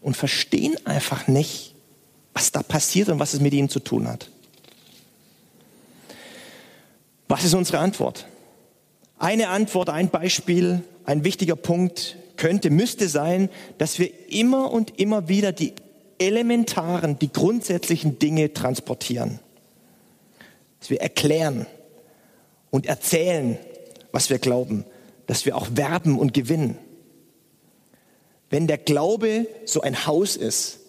und 0.01 0.15
verstehen 0.15 0.77
einfach 0.85 1.27
nicht, 1.27 1.73
was 2.35 2.51
da 2.51 2.61
passiert 2.61 3.09
und 3.09 3.17
was 3.17 3.33
es 3.33 3.39
mit 3.39 3.55
ihnen 3.55 3.69
zu 3.69 3.79
tun 3.79 4.07
hat. 4.07 4.29
Was 7.27 7.43
ist 7.43 7.55
unsere 7.55 7.79
Antwort? 7.79 8.27
Eine 9.17 9.47
Antwort, 9.47 9.89
ein 9.89 10.09
Beispiel, 10.09 10.83
ein 11.05 11.23
wichtiger 11.23 11.55
Punkt 11.55 12.15
könnte, 12.39 12.71
müsste 12.71 13.07
sein, 13.07 13.49
dass 13.77 13.99
wir 13.99 14.09
immer 14.29 14.71
und 14.71 14.99
immer 14.99 15.29
wieder 15.29 15.51
die 15.51 15.73
elementaren, 16.17 17.19
die 17.19 17.31
grundsätzlichen 17.31 18.17
Dinge 18.17 18.53
transportieren. 18.53 19.39
Dass 20.79 20.89
wir 20.89 21.01
erklären, 21.01 21.67
und 22.71 22.85
erzählen, 22.85 23.57
was 24.11 24.29
wir 24.29 24.39
glauben, 24.39 24.85
dass 25.27 25.45
wir 25.45 25.55
auch 25.55 25.67
werben 25.73 26.17
und 26.17 26.33
gewinnen. 26.33 26.77
Wenn 28.49 28.67
der 28.67 28.77
Glaube 28.77 29.47
so 29.65 29.81
ein 29.81 30.07
Haus 30.07 30.35
ist, 30.35 30.79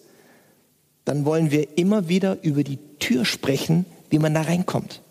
dann 1.05 1.25
wollen 1.25 1.51
wir 1.51 1.77
immer 1.77 2.07
wieder 2.07 2.37
über 2.43 2.63
die 2.63 2.79
Tür 2.99 3.25
sprechen, 3.25 3.85
wie 4.09 4.19
man 4.19 4.33
da 4.33 4.41
reinkommt. 4.41 5.01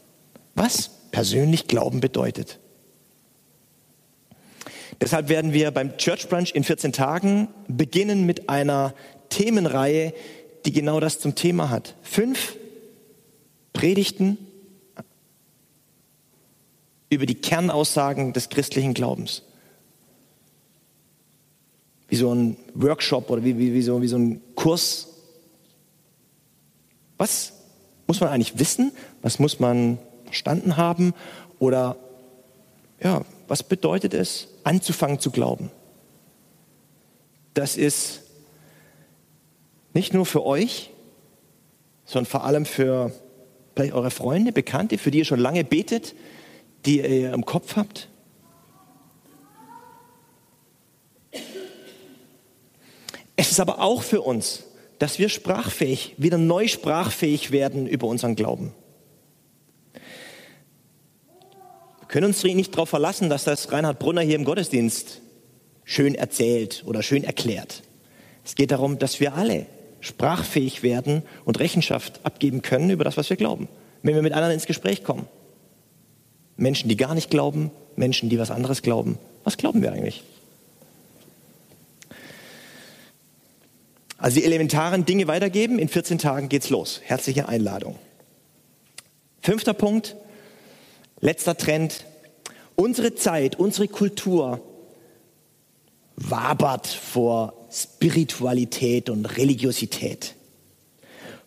Was 0.55 0.91
persönlich 1.11 1.67
Glauben 1.67 2.01
bedeutet. 2.01 2.59
Deshalb 5.01 5.29
werden 5.29 5.53
wir 5.53 5.71
beim 5.71 5.97
Church 5.97 6.29
Brunch 6.29 6.55
in 6.55 6.63
14 6.63 6.93
Tagen 6.93 7.49
beginnen 7.69 8.27
mit 8.27 8.49
einer 8.49 8.95
Themenreihe, 9.31 10.13
die 10.67 10.73
genau 10.73 11.01
das 11.01 11.19
zum 11.19 11.35
Thema 11.35 11.71
hat. 11.71 11.97
Fünf 12.03 12.57
Predigten 13.73 14.37
über 17.09 17.27
die 17.27 17.35
Kernaussagen 17.35 18.33
des 18.33 18.51
christlichen 18.51 18.93
Glaubens. 18.93 19.43
Wie 22.09 22.17
so 22.17 22.35
ein 22.35 22.57
Workshop 22.75 23.31
oder 23.31 23.43
wie, 23.43 23.59
wie, 23.59 23.73
wie, 23.73 23.83
so, 23.83 24.03
wie 24.03 24.09
so 24.09 24.17
ein 24.17 24.41
Kurs. 24.55 25.09
Was 27.17 27.53
muss 28.07 28.21
man 28.21 28.29
eigentlich 28.29 28.59
wissen? 28.59 28.93
Was 29.23 29.39
muss 29.39 29.61
man 29.61 29.99
verstanden 30.25 30.77
haben? 30.77 31.15
Oder 31.59 31.97
ja, 33.03 33.23
was 33.51 33.65
bedeutet 33.65 34.15
es, 34.15 34.47
anzufangen 34.63 35.19
zu 35.19 35.33
glauben? 35.33 35.73
Das 37.53 37.77
ist 37.77 38.23
nicht 39.93 40.15
nur 40.15 40.25
für 40.25 40.47
euch, 40.47 40.91
sondern 42.05 42.31
vor 42.31 42.45
allem 42.45 42.65
für 42.65 43.13
vielleicht 43.75 43.93
eure 43.93 44.13
Freunde, 44.13 44.53
Bekannte, 44.53 44.99
für 44.99 45.11
die 45.11 45.19
ihr 45.19 45.25
schon 45.25 45.41
lange 45.41 45.65
betet, 45.65 46.15
die 46.87 46.99
ihr 47.01 47.33
im 47.33 47.45
Kopf 47.45 47.75
habt? 47.75 48.09
Es 53.35 53.51
ist 53.51 53.59
aber 53.59 53.81
auch 53.81 54.03
für 54.03 54.21
uns, 54.21 54.63
dass 55.01 55.19
wir 55.19 55.29
sprachfähig, 55.29 56.15
wieder 56.19 56.39
neu 56.39 56.69
sprachfähig 56.69 57.51
werden 57.51 57.89
über 57.89 58.07
unseren 58.07 58.37
Glauben. 58.37 58.75
Wir 61.99 62.00
können 62.11 62.27
uns 62.27 62.43
nicht 62.43 62.75
darauf 62.75 62.89
verlassen, 62.89 63.31
dass 63.31 63.45
das 63.45 63.71
Reinhard 63.71 64.01
Brunner 64.01 64.23
hier 64.23 64.35
im 64.35 64.45
Gottesdienst 64.45 65.21
schön 65.85 66.17
erzählt 66.17 66.83
oder 66.87 67.03
schön 67.03 67.23
erklärt. 67.23 67.83
Es 68.45 68.57
geht 68.57 68.73
darum, 68.73 68.99
dass 68.99 69.21
wir 69.21 69.35
alle 69.35 69.67
sprachfähig 70.01 70.83
werden 70.83 71.23
und 71.45 71.61
Rechenschaft 71.61 72.21
abgeben 72.25 72.63
können 72.63 72.91
über 72.91 73.05
das, 73.05 73.17
was 73.17 73.31
wir 73.31 73.37
glauben, 73.37 73.69
wenn 74.03 74.15
wir 74.15 74.23
mit 74.23 74.33
anderen 74.33 74.55
ins 74.55 74.67
Gespräch 74.67 75.05
kommen. 75.05 75.29
Menschen, 76.57 76.89
die 76.89 76.97
gar 76.97 77.15
nicht 77.15 77.31
glauben, 77.31 77.71
Menschen, 77.95 78.29
die 78.29 78.39
was 78.39 78.51
anderes 78.51 78.83
glauben. 78.83 79.19
Was 79.45 79.57
glauben 79.57 79.81
wir 79.81 79.93
eigentlich? 79.93 80.25
Also 84.19 84.41
die 84.41 84.45
elementaren 84.45 85.05
Dinge 85.05 85.29
weitergeben. 85.29 85.79
In 85.79 85.89
14 85.89 86.19
Tagen 86.19 86.49
geht's 86.49 86.71
los. 86.71 87.01
Herzliche 87.05 87.49
Einladung. 87.49 87.97
Fünfter 89.43 89.73
Punkt, 89.73 90.17
letzter 91.21 91.57
Trend. 91.57 92.05
Unsere 92.77 93.15
Zeit, 93.15 93.59
unsere 93.59 93.89
Kultur 93.89 94.61
wabert 96.17 96.87
vor 96.87 97.55
Spiritualität 97.71 99.11
und 99.11 99.27
Religiosität. 99.37 100.35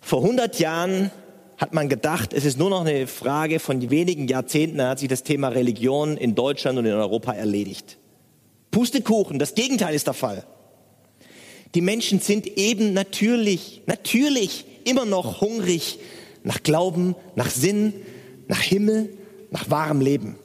Vor 0.01 0.21
100 0.21 0.59
Jahren 0.59 1.11
hat 1.57 1.73
man 1.73 1.89
gedacht, 1.89 2.33
es 2.33 2.45
ist 2.45 2.57
nur 2.57 2.69
noch 2.69 2.85
eine 2.85 3.07
Frage 3.07 3.59
von 3.59 3.89
wenigen 3.89 4.27
Jahrzehnten, 4.27 4.77
dann 4.77 4.89
hat 4.89 4.99
sich 4.99 5.07
das 5.07 5.23
Thema 5.23 5.49
Religion 5.49 6.17
in 6.17 6.35
Deutschland 6.35 6.77
und 6.77 6.85
in 6.85 6.93
Europa 6.93 7.33
erledigt. 7.33 7.97
Pustekuchen, 8.71 9.39
das 9.39 9.55
Gegenteil 9.55 9.95
ist 9.95 10.07
der 10.07 10.13
Fall. 10.13 10.43
Die 11.75 11.81
Menschen 11.81 12.19
sind 12.19 12.47
eben 12.57 12.93
natürlich, 12.93 13.81
natürlich 13.85 14.65
immer 14.83 15.05
noch 15.05 15.41
hungrig 15.41 15.99
nach 16.43 16.61
Glauben, 16.63 17.15
nach 17.35 17.49
Sinn, 17.49 17.93
nach 18.47 18.61
Himmel, 18.61 19.09
nach 19.53 19.69
wahrem 19.69 20.01
Leben. 20.01 20.35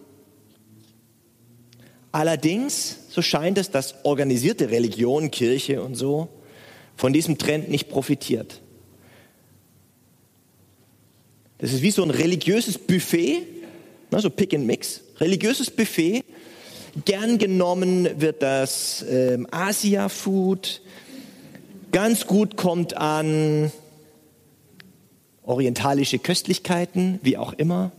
Allerdings, 2.12 2.98
so 3.08 3.22
scheint 3.22 3.56
es, 3.56 3.70
dass 3.70 4.04
organisierte 4.04 4.70
Religion, 4.70 5.30
Kirche 5.30 5.82
und 5.82 5.94
so 5.94 6.28
von 6.94 7.12
diesem 7.12 7.38
Trend 7.38 7.70
nicht 7.70 7.88
profitiert. 7.88 8.60
Das 11.56 11.72
ist 11.72 11.80
wie 11.80 11.90
so 11.90 12.02
ein 12.02 12.10
religiöses 12.10 12.76
Buffet, 12.76 13.42
also 14.10 14.28
Pick 14.28 14.54
and 14.54 14.66
Mix, 14.66 15.00
religiöses 15.18 15.70
Buffet. 15.70 16.22
Gern 17.04 17.38
genommen 17.38 18.08
wird 18.20 18.42
das 18.42 19.04
ähm, 19.08 19.46
Asia-Food. 19.50 20.82
Ganz 21.92 22.26
gut 22.26 22.56
kommt 22.56 22.96
an 22.96 23.72
orientalische 25.44 26.18
Köstlichkeiten, 26.18 27.20
wie 27.22 27.38
auch 27.38 27.54
immer. 27.54 27.92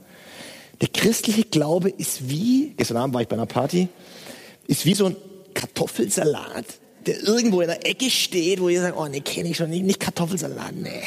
Der 0.81 0.87
christliche 0.87 1.43
Glaube 1.43 1.89
ist 1.89 2.29
wie, 2.29 2.73
gestern 2.77 2.97
Abend 2.97 3.13
war 3.13 3.21
ich 3.21 3.27
bei 3.27 3.35
einer 3.35 3.45
Party, 3.45 3.89
ist 4.67 4.85
wie 4.85 4.93
so 4.93 5.07
ein 5.07 5.15
Kartoffelsalat, 5.53 6.65
der 7.05 7.21
irgendwo 7.23 7.61
in 7.61 7.67
der 7.67 7.85
Ecke 7.85 8.09
steht, 8.09 8.61
wo 8.61 8.69
ihr 8.69 8.81
sagt, 8.81 8.97
oh 8.97 9.07
nee, 9.07 9.19
kenne 9.19 9.49
ich 9.49 9.57
schon 9.57 9.69
nicht, 9.69 9.83
nicht 9.83 9.99
Kartoffelsalat, 9.99 10.75
nee. 10.75 11.03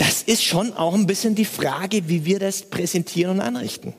das 0.00 0.22
ist 0.22 0.42
schon 0.42 0.72
auch 0.72 0.94
ein 0.94 1.06
bisschen 1.06 1.34
die 1.34 1.44
Frage, 1.44 2.08
wie 2.08 2.24
wir 2.24 2.38
das 2.38 2.62
präsentieren 2.62 3.32
und 3.32 3.40
anrichten. 3.40 3.94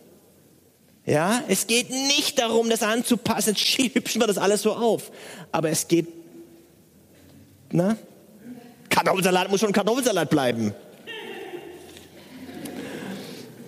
Ja, 1.05 1.43
es 1.47 1.67
geht 1.67 1.89
nicht 1.89 2.37
darum, 2.37 2.69
das 2.69 2.83
anzupassen, 2.83 3.55
jetzt 3.55 3.77
hübschen 3.95 4.21
wir 4.21 4.27
das 4.27 4.37
alles 4.37 4.61
so 4.61 4.73
auf. 4.73 5.11
Aber 5.51 5.69
es 5.69 5.87
geht, 5.87 6.07
na, 7.71 7.97
Kartoffelsalat 8.89 9.49
muss 9.49 9.61
schon 9.61 9.71
Kartoffelsalat 9.71 10.29
bleiben. 10.29 10.73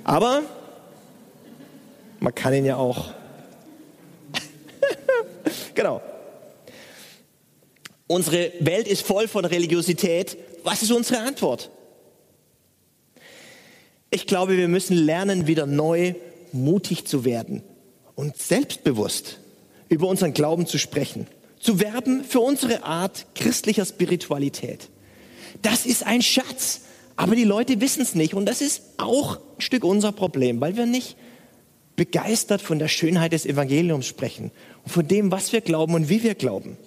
Aber 0.04 0.44
man 2.20 2.36
kann 2.36 2.54
ihn 2.54 2.66
ja 2.66 2.78
auch. 2.78 3.12
genau. 5.76 6.02
Unsere 8.08 8.52
Welt 8.60 8.88
ist 8.88 9.06
voll 9.06 9.28
von 9.28 9.46
Religiosität. 9.46 10.38
Was 10.64 10.84
ist 10.84 10.92
unsere 10.92 11.22
Antwort? 11.22 11.70
Ich 14.10 14.28
glaube, 14.28 14.58
wir 14.58 14.68
müssen 14.68 14.96
lernen, 14.96 15.48
wieder 15.48 15.66
neu 15.66 16.14
mutig 16.52 17.06
zu 17.06 17.26
werden 17.26 17.64
und 18.16 18.38
selbstbewusst 18.38 19.40
über 19.90 20.08
unseren 20.08 20.34
Glauben 20.34 20.68
zu 20.68 20.78
sprechen, 20.78 21.28
zu 21.60 21.80
werben 21.80 22.24
für 22.24 22.40
unsere 22.40 22.84
Art 22.84 23.26
christlicher 23.36 23.86
Spiritualität. 23.86 24.90
Das 25.62 25.86
ist 25.86 26.06
ein 26.06 26.22
Schatz, 26.22 26.82
aber 27.16 27.36
die 27.36 27.44
Leute 27.44 27.82
wissen 27.82 28.02
es 28.02 28.16
nicht 28.16 28.34
und 28.34 28.46
das 28.46 28.62
ist 28.62 28.82
auch 28.98 29.38
ein 29.38 29.62
Stück 29.62 29.84
unser 29.84 30.12
Problem, 30.12 30.62
weil 30.62 30.76
wir 30.78 30.86
nicht 30.86 31.16
begeistert 31.96 32.62
von 32.62 32.80
der 32.80 32.88
Schönheit 32.88 33.34
des 33.34 33.46
Evangeliums 33.46 34.08
sprechen 34.08 34.52
und 34.84 34.92
von 34.92 35.08
dem, 35.08 35.32
was 35.32 35.54
wir 35.54 35.62
glauben 35.62 35.94
und 35.94 36.10
wie 36.10 36.24
wir 36.24 36.36
glauben. 36.36 36.78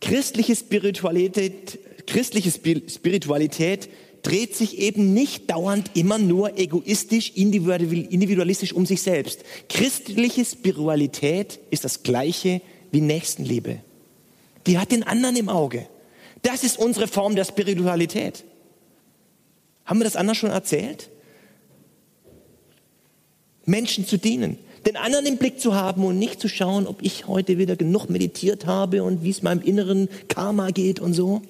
Christliche 0.00 0.56
Spiritualität, 0.56 1.78
christliche 2.06 2.50
Spiritualität 2.50 3.88
dreht 4.22 4.56
sich 4.56 4.78
eben 4.78 5.14
nicht 5.14 5.50
dauernd 5.50 5.90
immer 5.94 6.18
nur 6.18 6.58
egoistisch, 6.58 7.32
individualistisch 7.34 8.72
um 8.72 8.86
sich 8.86 9.02
selbst. 9.02 9.44
Christliche 9.68 10.44
Spiritualität 10.44 11.60
ist 11.70 11.84
das 11.84 12.02
gleiche 12.02 12.60
wie 12.90 13.00
Nächstenliebe. 13.00 13.80
Die 14.68 14.78
hat 14.78 14.92
den 14.92 15.02
anderen 15.02 15.34
im 15.36 15.48
Auge. 15.48 15.88
Das 16.42 16.62
ist 16.62 16.78
unsere 16.78 17.08
Form 17.08 17.34
der 17.34 17.44
Spiritualität. 17.44 18.44
Haben 19.86 20.00
wir 20.00 20.04
das 20.04 20.14
anders 20.14 20.36
schon 20.36 20.50
erzählt? 20.50 21.08
Menschen 23.64 24.06
zu 24.06 24.18
dienen, 24.18 24.58
den 24.86 24.96
anderen 24.96 25.24
im 25.24 25.38
Blick 25.38 25.58
zu 25.58 25.74
haben 25.74 26.04
und 26.04 26.18
nicht 26.18 26.40
zu 26.40 26.48
schauen, 26.48 26.86
ob 26.86 27.02
ich 27.02 27.26
heute 27.26 27.56
wieder 27.56 27.76
genug 27.76 28.10
meditiert 28.10 28.66
habe 28.66 29.02
und 29.02 29.24
wie 29.24 29.30
es 29.30 29.42
meinem 29.42 29.62
inneren 29.62 30.08
Karma 30.28 30.70
geht 30.70 31.00
und 31.00 31.14
so. 31.14 31.40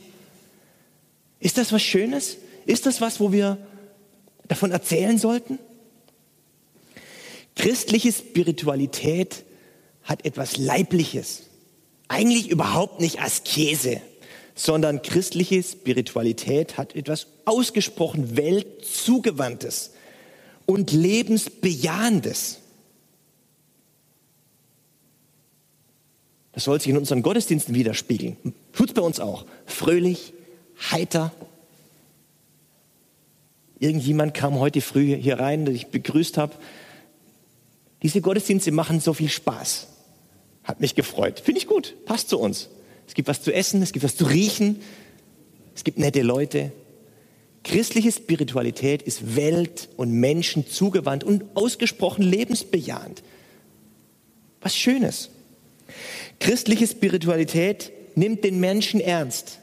Ist 1.41 1.59
das 1.59 1.73
was 1.73 1.83
Schönes? 1.83 2.37
Ist 2.67 2.87
das 2.87 3.01
was, 3.01 3.19
wo 3.19 3.33
wir 3.33 3.59
davon 4.47 4.71
erzählen 4.71 5.19
sollten? 5.19 5.59
Christliche 7.57 8.13
Spiritualität 8.13 9.45
hat 10.05 10.25
etwas 10.25 10.57
Leibliches. 10.57 11.48
Eigentlich 12.09 12.49
überhaupt 12.49 13.01
nicht 13.01 13.21
Askese, 13.21 14.01
sondern 14.55 15.03
christliche 15.03 15.63
Spiritualität 15.63 16.79
hat 16.79 16.97
etwas 16.97 17.27
ausgesprochen 17.45 18.37
Weltzugewandtes 18.37 19.93
und 20.67 20.91
Lebensbejahendes. 20.91 22.59
Das 26.53 26.65
soll 26.65 26.81
sich 26.81 26.89
in 26.89 26.97
unseren 26.97 27.23
Gottesdiensten 27.23 27.75
widerspiegeln. 27.75 28.37
Tut 28.73 28.95
bei 28.95 29.03
uns 29.03 29.21
auch. 29.21 29.45
Fröhlich, 29.67 30.33
heiter, 30.91 31.33
Irgendjemand 33.81 34.35
kam 34.35 34.59
heute 34.59 34.81
früh 34.81 35.17
hier 35.17 35.39
rein, 35.39 35.65
der 35.65 35.75
ich 35.75 35.89
begrüßt 35.89 36.37
habe. 36.37 36.55
Diese 38.03 38.21
Gottesdienste 38.21 38.73
machen 38.73 39.01
so 39.01 39.13
viel 39.13 39.29
Spaß. 39.29 39.87
Hat 40.69 40.81
mich 40.81 40.95
gefreut. 40.95 41.41
Finde 41.41 41.61
ich 41.61 41.67
gut. 41.67 41.95
Passt 42.05 42.29
zu 42.29 42.39
uns. 42.39 42.69
Es 43.07 43.15
gibt 43.15 43.27
was 43.27 43.43
zu 43.43 43.53
essen, 43.53 43.81
es 43.81 43.93
gibt 43.93 44.05
was 44.05 44.17
zu 44.17 44.27
riechen. 44.27 44.83
Es 45.75 45.83
gibt 45.83 45.99
nette 45.99 46.21
Leute. 46.21 46.73
Christliche 47.65 48.13
Spiritualität 48.13 49.01
ist 49.01 49.35
Welt 49.35 49.89
und 49.97 50.13
Menschen 50.13 50.67
zugewandt 50.69 51.25
und 51.25 51.45
ausgesprochen 51.55 52.23
lebensbejahend. 52.23 53.23
Was 54.61 54.77
Schönes. 54.77 55.31
Christliche 56.39 56.87
Spiritualität 56.87 57.91
nimmt 58.15 58.45
den 58.45 58.61
Menschen 58.61 59.01
ernst. 59.01 59.61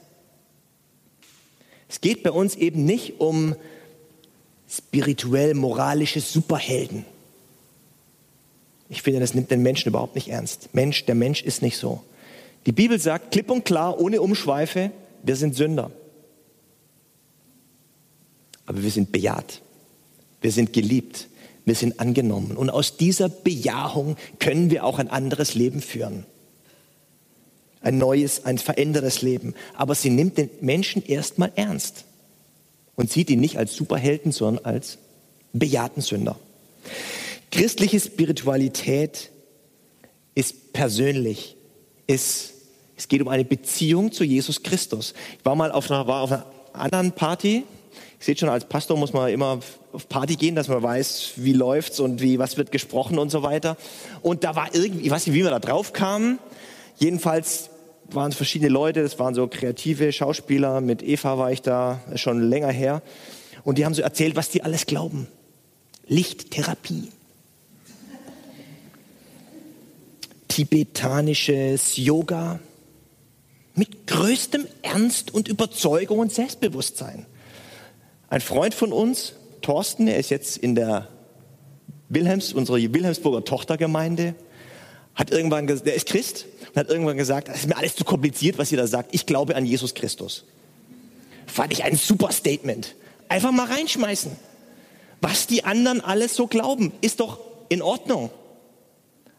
Es 1.88 2.02
geht 2.02 2.24
bei 2.24 2.32
uns 2.32 2.56
eben 2.56 2.84
nicht 2.84 3.20
um 3.20 3.56
spirituell-moralische 4.68 6.20
Superhelden. 6.20 7.06
Ich 8.90 9.02
finde, 9.02 9.20
das 9.20 9.34
nimmt 9.34 9.52
den 9.52 9.64
Menschen 9.64 9.90
überhaupt 9.90 10.16
nicht 10.16 10.30
ernst. 10.30 10.70
Mensch, 10.74 11.06
der 11.06 11.16
Mensch 11.16 11.42
ist 11.42 11.62
nicht 11.62 11.78
so. 11.78 12.04
Die 12.66 12.72
Bibel 12.72 13.00
sagt 13.00 13.32
klipp 13.32 13.50
und 13.50 13.66
klar, 13.66 14.00
ohne 14.00 14.22
Umschweife, 14.22 14.92
wir 15.24 15.36
sind 15.36 15.56
Sünder. 15.56 15.92
Aber 18.66 18.82
wir 18.82 18.92
sind 18.92 19.12
bejaht. 19.12 19.62
Wir 20.42 20.52
sind 20.52 20.74
geliebt. 20.74 21.28
Wir 21.66 21.76
sind 21.76 22.00
angenommen. 22.00 22.58
Und 22.58 22.70
aus 22.70 22.98
dieser 22.98 23.30
Bejahung 23.30 24.18
können 24.40 24.70
wir 24.70 24.84
auch 24.84 25.00
ein 25.00 25.10
anderes 25.10 25.56
Leben 25.56 25.82
führen. 25.82 26.26
Ein 27.82 27.98
neues, 27.98 28.46
ein 28.46 28.58
verändertes 28.58 29.22
Leben. 29.22 29.54
Aber 29.74 29.96
sie 29.96 30.10
nimmt 30.10 30.38
den 30.38 30.50
Menschen 30.62 31.04
erstmal 31.04 31.52
ernst 31.56 32.06
und 32.96 33.12
sieht 33.12 33.30
ihn 33.30 33.40
nicht 33.40 33.58
als 33.58 33.76
Superhelden, 33.76 34.32
sondern 34.32 34.66
als 34.66 34.98
bejahten 35.54 36.02
Sünder. 36.02 36.38
Christliche 37.56 38.02
Spiritualität 38.02 39.32
ist 40.34 40.74
persönlich, 40.74 41.56
ist, 42.06 42.52
es 42.98 43.08
geht 43.08 43.22
um 43.22 43.30
eine 43.30 43.46
Beziehung 43.46 44.12
zu 44.12 44.26
Jesus 44.26 44.62
Christus. 44.62 45.14
Ich 45.40 45.46
war 45.46 45.56
mal 45.56 45.72
auf 45.72 45.90
einer, 45.90 46.06
war 46.06 46.22
auf 46.22 46.34
einer 46.34 46.46
anderen 46.74 47.14
Party. 47.14 47.64
Ich 48.20 48.26
sehe 48.26 48.36
schon, 48.36 48.50
als 48.50 48.66
Pastor 48.66 48.98
muss 48.98 49.14
man 49.14 49.32
immer 49.32 49.62
auf 49.94 50.10
Party 50.10 50.36
gehen, 50.36 50.56
dass 50.56 50.68
man 50.68 50.84
weiß, 50.84 51.36
wie 51.38 51.54
läuft's 51.54 52.02
und 52.02 52.22
wie, 52.22 52.40
was 52.40 52.58
wird 52.58 52.74
gesprochen 52.74 53.18
und 53.18 53.30
so 53.30 53.42
weiter. 53.42 53.78
Und 54.22 54.44
da 54.44 54.58
war 54.58 54.76
irgendwie, 54.76 55.06
ich 55.06 55.12
weiß 55.12 55.26
nicht, 55.26 55.34
wie 55.34 55.44
wir 55.46 55.50
da 55.50 55.60
drauf 55.60 55.94
kamen. 55.94 56.40
Jedenfalls 56.98 57.70
waren 58.12 58.32
es 58.32 58.36
verschiedene 58.36 58.70
Leute, 58.70 59.02
das 59.02 59.18
waren 59.18 59.34
so 59.34 59.48
kreative 59.48 60.12
Schauspieler, 60.12 60.82
mit 60.82 61.02
Eva 61.02 61.38
war 61.38 61.54
ich 61.54 61.62
da 61.62 62.02
schon 62.16 62.50
länger 62.50 62.72
her. 62.72 63.02
Und 63.64 63.78
die 63.78 63.86
haben 63.86 63.94
so 63.94 64.02
erzählt, 64.02 64.36
was 64.36 64.50
die 64.50 64.62
alles 64.62 64.88
glauben. 64.88 65.28
Lichttherapie. 66.06 67.14
Tibetanisches 70.56 71.98
Yoga. 71.98 72.62
Mit 73.74 74.08
größtem 74.08 74.66
Ernst 74.84 75.34
und 75.34 75.50
Überzeugung 75.50 76.20
und 76.20 76.32
Selbstbewusstsein. 76.32 77.26
Ein 78.30 78.40
Freund 78.40 78.74
von 78.74 78.94
uns, 78.94 79.34
Thorsten, 79.62 80.08
er 80.08 80.18
ist 80.18 80.30
jetzt 80.30 80.56
in 80.56 80.74
der 80.76 81.10
Wilhelms, 82.08 82.54
unsere 82.54 82.78
Wilhelmsburger 82.78 83.44
Tochtergemeinde, 83.44 84.34
hat 85.14 85.30
irgendwann, 85.30 85.68
der 85.68 85.94
ist 85.94 86.08
Christ, 86.08 86.46
und 86.70 86.78
hat 86.78 86.90
irgendwann 86.90 87.18
gesagt, 87.18 87.50
das 87.50 87.58
ist 87.58 87.68
mir 87.68 87.76
alles 87.76 87.98
zu 87.98 88.06
kompliziert, 88.06 88.58
was 88.58 88.72
ihr 88.72 88.78
da 88.78 88.88
sagt. 88.88 89.14
Ich 89.14 89.26
glaube 89.26 89.58
an 89.58 89.66
Jesus 89.66 89.94
Christus. 89.94 90.46
Fand 91.48 91.74
ich 91.74 91.84
ein 91.84 91.98
super 91.98 92.32
Statement. 92.32 92.96
Einfach 93.28 93.52
mal 93.52 93.68
reinschmeißen. 93.68 94.32
Was 95.20 95.48
die 95.48 95.66
anderen 95.66 96.00
alles 96.00 96.34
so 96.34 96.48
glauben, 96.48 96.94
ist 97.02 97.20
doch 97.20 97.42
in 97.68 97.82
Ordnung. 97.82 98.30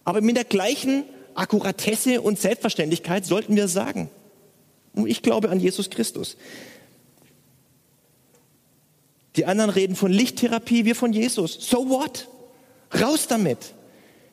Aber 0.06 0.20
mit 0.20 0.36
der 0.36 0.44
gleichen 0.44 1.04
Akkuratesse 1.34 2.22
und 2.22 2.38
Selbstverständlichkeit 2.38 3.26
sollten 3.26 3.56
wir 3.56 3.68
sagen, 3.68 4.08
ich 5.04 5.20
glaube 5.20 5.50
an 5.50 5.60
Jesus 5.60 5.90
Christus. 5.90 6.36
Die 9.34 9.44
anderen 9.44 9.68
reden 9.68 9.96
von 9.96 10.10
Lichttherapie, 10.10 10.84
wir 10.84 10.94
von 10.94 11.12
Jesus. 11.12 11.58
So 11.60 11.90
what? 11.90 12.28
Raus 12.98 13.26
damit. 13.26 13.74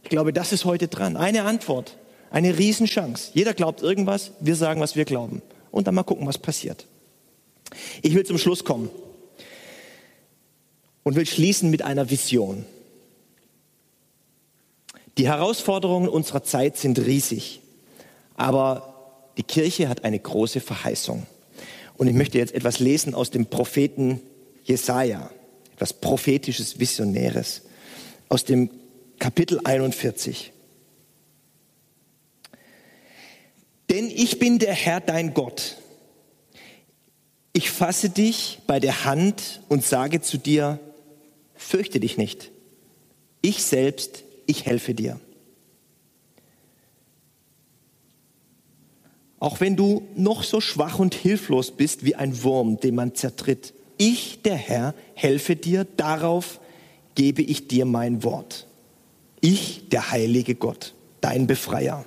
Ich 0.03 0.09
glaube, 0.09 0.31
das 0.31 0.53
ist 0.53 0.63
heute 0.63 0.87
dran. 0.87 1.17
Eine 1.17 1.43
Antwort. 1.43 1.97
Eine 2.29 2.57
Riesenchance. 2.57 3.31
Jeder 3.33 3.53
glaubt 3.55 3.81
irgendwas, 3.81 4.31
wir 4.39 4.55
sagen, 4.55 4.79
was 4.79 4.95
wir 4.95 5.05
glauben. 5.05 5.41
Und 5.71 5.87
dann 5.87 5.95
mal 5.95 6.03
gucken, 6.03 6.27
was 6.27 6.37
passiert. 6.37 6.85
Ich 8.03 8.13
will 8.13 8.25
zum 8.25 8.37
Schluss 8.37 8.63
kommen 8.63 8.91
und 11.01 11.15
will 11.15 11.25
schließen 11.25 11.71
mit 11.71 11.81
einer 11.81 12.11
Vision. 12.11 12.63
Die 15.17 15.27
Herausforderungen 15.27 16.09
unserer 16.09 16.43
Zeit 16.43 16.77
sind 16.77 16.99
riesig, 16.99 17.61
aber 18.35 18.93
die 19.37 19.43
Kirche 19.43 19.89
hat 19.89 20.03
eine 20.03 20.19
große 20.19 20.59
Verheißung. 20.59 21.25
Und 21.97 22.07
ich 22.07 22.15
möchte 22.15 22.37
jetzt 22.37 22.53
etwas 22.53 22.79
lesen 22.79 23.13
aus 23.13 23.29
dem 23.29 23.45
Propheten 23.45 24.21
Jesaja, 24.63 25.29
etwas 25.73 25.93
prophetisches, 25.93 26.79
visionäres, 26.79 27.61
aus 28.29 28.43
dem 28.43 28.69
Kapitel 29.19 29.59
41. 29.63 30.51
Denn 33.89 34.09
ich 34.09 34.39
bin 34.39 34.57
der 34.57 34.73
Herr 34.73 35.01
dein 35.01 35.33
Gott. 35.33 35.77
Ich 37.51 37.69
fasse 37.69 38.09
dich 38.09 38.59
bei 38.65 38.79
der 38.79 39.05
Hand 39.05 39.61
und 39.69 39.83
sage 39.83 40.21
zu 40.21 40.37
dir, 40.37 40.79
fürchte 41.53 41.99
dich 41.99 42.17
nicht. 42.17 42.49
Ich 43.41 43.63
selbst, 43.63 44.23
ich 44.45 44.65
helfe 44.65 44.93
dir. 44.93 45.19
Auch 49.39 49.59
wenn 49.59 49.75
du 49.75 50.07
noch 50.15 50.43
so 50.43 50.61
schwach 50.61 50.99
und 50.99 51.15
hilflos 51.15 51.71
bist 51.71 52.05
wie 52.05 52.15
ein 52.15 52.43
Wurm, 52.43 52.79
den 52.79 52.95
man 52.95 53.13
zertritt, 53.13 53.73
ich, 53.97 54.41
der 54.41 54.55
Herr, 54.55 54.95
helfe 55.15 55.55
dir, 55.55 55.85
darauf 55.97 56.61
gebe 57.15 57.41
ich 57.41 57.67
dir 57.67 57.85
mein 57.85 58.23
Wort. 58.23 58.67
Ich, 59.41 59.89
der 59.89 60.11
heilige 60.11 60.55
Gott, 60.55 60.93
dein 61.19 61.47
Befreier. 61.47 62.05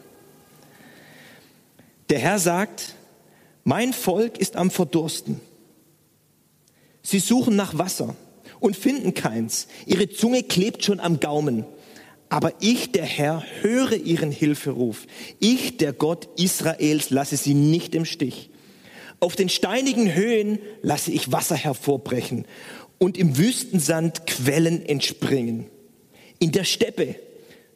Der 2.08 2.18
Herr 2.18 2.38
sagt, 2.38 2.94
mein 3.64 3.92
Volk 3.92 4.38
ist 4.38 4.56
am 4.56 4.70
Verdursten. 4.70 5.40
Sie 7.02 7.18
suchen 7.18 7.54
nach 7.54 7.76
Wasser 7.76 8.16
und 8.60 8.76
finden 8.76 9.12
keins. 9.12 9.68
Ihre 9.86 10.08
Zunge 10.08 10.42
klebt 10.42 10.84
schon 10.84 11.00
am 11.00 11.20
Gaumen. 11.20 11.64
Aber 12.28 12.52
ich, 12.60 12.92
der 12.92 13.04
Herr, 13.04 13.44
höre 13.60 13.94
ihren 13.94 14.30
Hilferuf. 14.30 15.06
Ich, 15.38 15.76
der 15.76 15.92
Gott 15.92 16.28
Israels, 16.36 17.10
lasse 17.10 17.36
sie 17.36 17.54
nicht 17.54 17.94
im 17.94 18.04
Stich. 18.04 18.50
Auf 19.20 19.36
den 19.36 19.48
steinigen 19.48 20.14
Höhen 20.14 20.58
lasse 20.82 21.12
ich 21.12 21.32
Wasser 21.32 21.56
hervorbrechen 21.56 22.44
und 22.98 23.16
im 23.16 23.38
Wüstensand 23.38 24.26
Quellen 24.26 24.84
entspringen. 24.84 25.66
In 26.38 26.52
der 26.52 26.64
Steppe 26.64 27.16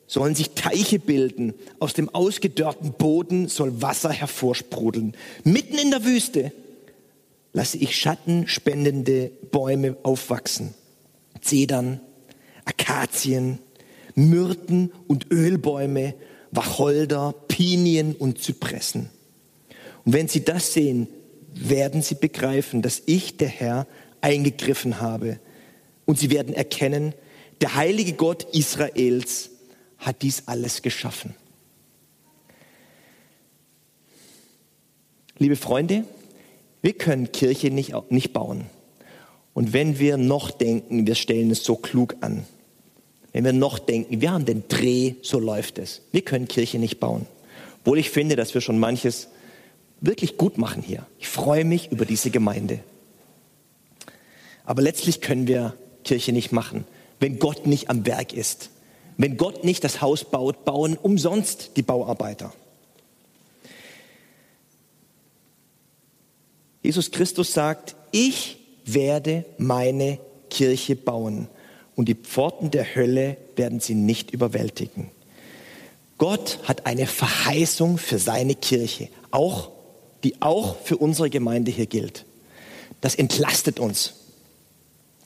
sollen 0.07 0.35
sich 0.35 0.51
Teiche 0.51 0.99
bilden, 0.99 1.55
aus 1.79 1.95
dem 1.95 2.09
ausgedörrten 2.09 2.93
Boden 2.93 3.49
soll 3.49 3.81
Wasser 3.81 4.11
hervorsprudeln. 4.11 5.17
Mitten 5.45 5.79
in 5.79 5.91
der 5.93 6.05
Wüste 6.05 6.53
lasse 7.53 7.79
ich 7.79 7.97
schattenspendende 7.97 9.31
Bäume 9.51 9.97
aufwachsen. 10.03 10.75
Zedern, 11.41 12.01
Akazien, 12.65 13.61
Myrten 14.29 14.93
und 15.07 15.31
Ölbäume, 15.31 16.15
Wacholder, 16.51 17.35
Pinien 17.49 18.15
und 18.15 18.43
Zypressen. 18.43 19.09
Und 20.05 20.13
wenn 20.13 20.29
sie 20.29 20.45
das 20.45 20.73
sehen, 20.73 21.09
werden 21.55 22.03
sie 22.03 22.15
begreifen, 22.15 22.83
dass 22.83 23.03
ich, 23.07 23.37
der 23.37 23.49
Herr, 23.49 23.87
eingegriffen 24.21 25.01
habe. 25.01 25.39
Und 26.05 26.19
sie 26.19 26.31
werden 26.31 26.55
erkennen, 26.55 27.15
der 27.61 27.75
heilige 27.75 28.15
Gott 28.15 28.45
Israels 28.55 29.51
hat 29.99 30.23
dies 30.23 30.45
alles 30.47 30.83
geschaffen. 30.83 31.35
Liebe 35.39 35.57
Freunde, 35.57 36.05
wir 36.83 36.93
können 36.95 37.33
Kirche 37.33 37.71
nicht, 37.71 37.95
nicht 38.11 38.33
bauen. 38.33 38.67
Und 39.55 39.73
wenn 39.73 39.99
wir 39.99 40.17
noch 40.17 40.51
denken, 40.51 41.07
wir 41.07 41.15
stellen 41.15 41.51
es 41.51 41.65
so 41.65 41.77
klug 41.77 42.17
an, 42.21 42.45
wenn 43.33 43.45
wir 43.45 43.53
noch 43.53 43.79
denken, 43.79 44.21
wir 44.21 44.33
haben 44.33 44.45
den 44.45 44.65
Dreh, 44.69 45.15
so 45.23 45.39
läuft 45.39 45.79
es. 45.79 46.03
Wir 46.13 46.23
können 46.23 46.49
Kirche 46.49 46.79
nicht 46.79 46.99
bauen. 46.99 47.27
Obwohl 47.81 47.99
ich 47.99 48.11
finde, 48.11 48.37
dass 48.37 48.55
wir 48.55 48.61
schon 48.61 48.79
manches 48.79 49.29
wirklich 50.01 50.37
gut 50.37 50.59
machen 50.59 50.83
hier. 50.83 51.07
Ich 51.19 51.29
freue 51.29 51.65
mich 51.65 51.93
über 51.93 52.05
diese 52.05 52.31
Gemeinde. 52.31 52.81
Aber 54.65 54.83
letztlich 54.83 55.21
können 55.21 55.47
wir 55.47 55.75
Kirche 56.05 56.33
nicht 56.33 56.53
machen, 56.53 56.85
wenn 57.21 57.39
Gott 57.39 57.67
nicht 57.67 57.89
am 57.89 58.07
Werk 58.07 58.33
ist. 58.33 58.71
Wenn 59.17 59.37
Gott 59.37 59.65
nicht 59.65 59.85
das 59.85 60.01
Haus 60.01 60.25
baut, 60.25 60.65
bauen 60.65 60.97
umsonst 60.97 61.73
die 61.77 61.83
Bauarbeiter. 61.83 62.53
Jesus 66.83 67.11
Christus 67.11 67.53
sagt, 67.53 67.95
ich 68.11 68.59
werde 68.87 69.45
meine 69.59 70.19
Kirche 70.49 70.97
bauen 70.97 71.49
und 72.01 72.07
die 72.07 72.15
Pforten 72.15 72.71
der 72.71 72.95
Hölle 72.95 73.37
werden 73.57 73.79
sie 73.79 73.95
nicht 73.95 74.31
überwältigen. 74.31 75.11
Gott 76.17 76.59
hat 76.63 76.87
eine 76.87 77.07
Verheißung 77.07 77.99
für 77.99 78.19
seine 78.19 78.55
Kirche, 78.55 79.11
auch, 79.31 79.69
die 80.25 80.41
auch 80.41 80.81
für 80.83 80.97
unsere 80.97 81.29
Gemeinde 81.29 81.71
hier 81.71 81.85
gilt. 81.85 82.25
Das 83.03 83.15
entlastet 83.15 83.79
uns. 83.79 84.15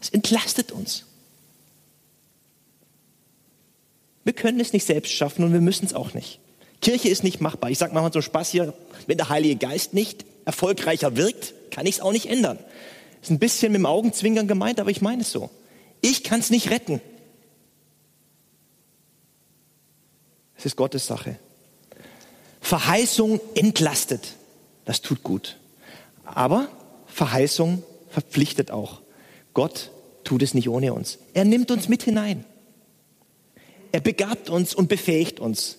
Das 0.01 0.09
entlastet 0.11 0.72
uns. 0.72 1.05
Wir 4.25 4.33
können 4.33 4.59
es 4.59 4.72
nicht 4.72 4.85
selbst 4.85 5.12
schaffen 5.12 5.45
und 5.45 5.53
wir 5.53 5.61
müssen 5.61 5.87
es 5.87 5.95
auch 5.95 6.12
nicht. 6.12 6.41
Kirche 6.81 7.09
ist 7.09 7.22
nicht 7.22 7.41
machbar. 7.41 7.70
Ich 7.70 7.79
sage 7.79 7.95
manchmal 7.95 8.12
so 8.12 8.20
Spaß 8.20 8.51
hier, 8.51 8.75
wenn 9.07 9.16
der 9.16 9.29
Heilige 9.29 9.55
Geist 9.55 9.95
nicht 9.95 10.25
erfolgreicher 10.45 11.14
wirkt, 11.14 11.55
kann 11.70 11.87
ich 11.87 11.95
es 11.95 12.01
auch 12.01 12.11
nicht 12.11 12.27
ändern. 12.27 12.59
Ist 13.22 13.31
ein 13.31 13.39
bisschen 13.39 13.70
mit 13.70 13.79
dem 13.79 13.87
Augenzwinkern 13.87 14.49
gemeint, 14.49 14.81
aber 14.81 14.91
ich 14.91 15.03
meine 15.03 15.22
es 15.22 15.31
so. 15.31 15.51
Ich 16.05 16.22
kann 16.22 16.40
es 16.40 16.50
nicht 16.50 16.68
retten. 16.68 17.00
Es 20.55 20.66
ist 20.66 20.76
Gottes 20.76 21.07
Sache. 21.07 21.38
Verheißung 22.61 23.40
entlastet. 23.55 24.34
Das 24.84 25.00
tut 25.00 25.22
gut. 25.22 25.57
Aber 26.26 26.68
Verheißung 27.07 27.82
verpflichtet 28.11 28.70
auch. 28.70 29.00
Gott 29.55 29.92
tut 30.24 30.42
es 30.42 30.52
nicht 30.52 30.68
ohne 30.68 30.92
uns. 30.92 31.20
Er 31.32 31.46
nimmt 31.46 31.70
uns 31.70 31.88
mit 31.88 32.02
hinein. 32.02 32.44
Er 33.90 34.00
begabt 34.00 34.50
uns 34.50 34.74
und 34.74 34.90
befähigt 34.90 35.40
uns. 35.40 35.78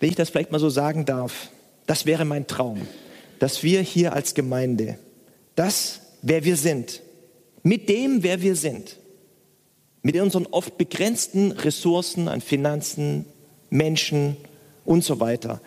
Wenn 0.00 0.08
ich 0.08 0.16
das 0.16 0.30
vielleicht 0.30 0.52
mal 0.52 0.58
so 0.58 0.70
sagen 0.70 1.04
darf, 1.04 1.50
das 1.84 2.06
wäre 2.06 2.24
mein 2.24 2.46
Traum, 2.46 2.88
dass 3.40 3.62
wir 3.62 3.82
hier 3.82 4.14
als 4.14 4.32
Gemeinde 4.32 4.98
das, 5.54 6.00
wer 6.22 6.44
wir 6.44 6.56
sind, 6.56 7.02
mit 7.62 7.88
dem, 7.88 8.22
wer 8.22 8.42
wir 8.42 8.56
sind, 8.56 8.96
mit 10.02 10.16
unseren 10.16 10.46
oft 10.46 10.78
begrenzten 10.78 11.52
Ressourcen 11.52 12.28
an 12.28 12.40
Finanzen, 12.40 13.24
Menschen 13.70 14.36
und 14.84 15.04
so 15.04 15.20
weiter, 15.20 15.60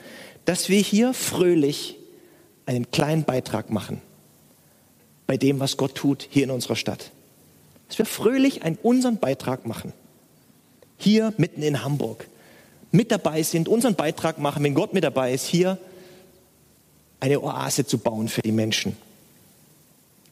dass 0.46 0.70
wir 0.70 0.80
hier 0.80 1.14
fröhlich 1.14 1.98
einen 2.66 2.90
kleinen 2.92 3.24
Beitrag 3.24 3.70
machen 3.70 4.02
bei 5.28 5.38
dem, 5.38 5.60
was 5.60 5.78
Gott 5.78 5.96
tut 5.96 6.28
hier 6.30 6.44
in 6.44 6.52
unserer 6.52 6.76
Stadt. 6.76 7.12
Dass 7.88 7.98
wir 7.98 8.06
fröhlich 8.06 8.64
einen 8.64 8.78
unseren 8.82 9.18
Beitrag 9.18 9.66
machen. 9.66 9.94
Hier 10.98 11.34
mitten 11.38 11.62
in 11.62 11.84
Hamburg. 11.84 12.28
Mit 12.92 13.12
dabei 13.12 13.44
sind, 13.44 13.68
unseren 13.68 13.96
Beitrag 13.96 14.40
machen, 14.40 14.64
wenn 14.64 14.74
Gott 14.74 14.94
mit 14.94 15.04
dabei 15.04 15.34
ist, 15.34 15.46
hier 15.46 15.78
eine 17.20 17.42
Oase 17.42 17.86
zu 17.86 17.98
bauen 17.98 18.28
für 18.28 18.42
die 18.42 18.52
Menschen 18.52 18.98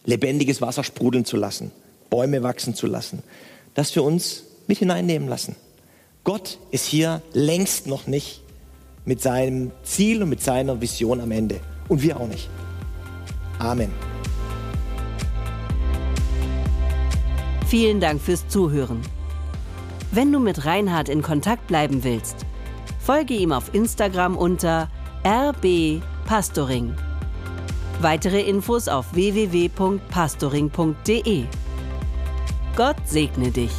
lebendiges 0.09 0.59
Wasser 0.59 0.83
sprudeln 0.83 1.23
zu 1.23 1.37
lassen, 1.37 1.71
Bäume 2.09 2.41
wachsen 2.41 2.73
zu 2.73 2.87
lassen, 2.87 3.21
das 3.75 3.93
wir 3.95 4.03
uns 4.03 4.43
mit 4.67 4.79
hineinnehmen 4.79 5.29
lassen. 5.29 5.55
Gott 6.23 6.57
ist 6.71 6.85
hier 6.85 7.21
längst 7.33 7.85
noch 7.85 8.07
nicht 8.07 8.41
mit 9.05 9.21
seinem 9.21 9.71
Ziel 9.83 10.23
und 10.23 10.29
mit 10.29 10.41
seiner 10.41 10.81
Vision 10.81 11.21
am 11.21 11.31
Ende. 11.31 11.59
Und 11.87 12.01
wir 12.01 12.19
auch 12.19 12.27
nicht. 12.27 12.49
Amen. 13.59 13.91
Vielen 17.67 17.99
Dank 17.99 18.21
fürs 18.21 18.47
Zuhören. 18.47 19.01
Wenn 20.11 20.31
du 20.31 20.39
mit 20.39 20.65
Reinhard 20.65 21.07
in 21.07 21.21
Kontakt 21.21 21.67
bleiben 21.67 22.03
willst, 22.03 22.35
folge 22.99 23.35
ihm 23.35 23.51
auf 23.51 23.73
Instagram 23.73 24.35
unter 24.35 24.89
rbpastoring. 25.23 26.95
Weitere 28.01 28.41
Infos 28.41 28.87
auf 28.87 29.13
www.pastoring.de. 29.13 31.43
Gott 32.75 32.97
segne 33.05 33.51
dich. 33.51 33.71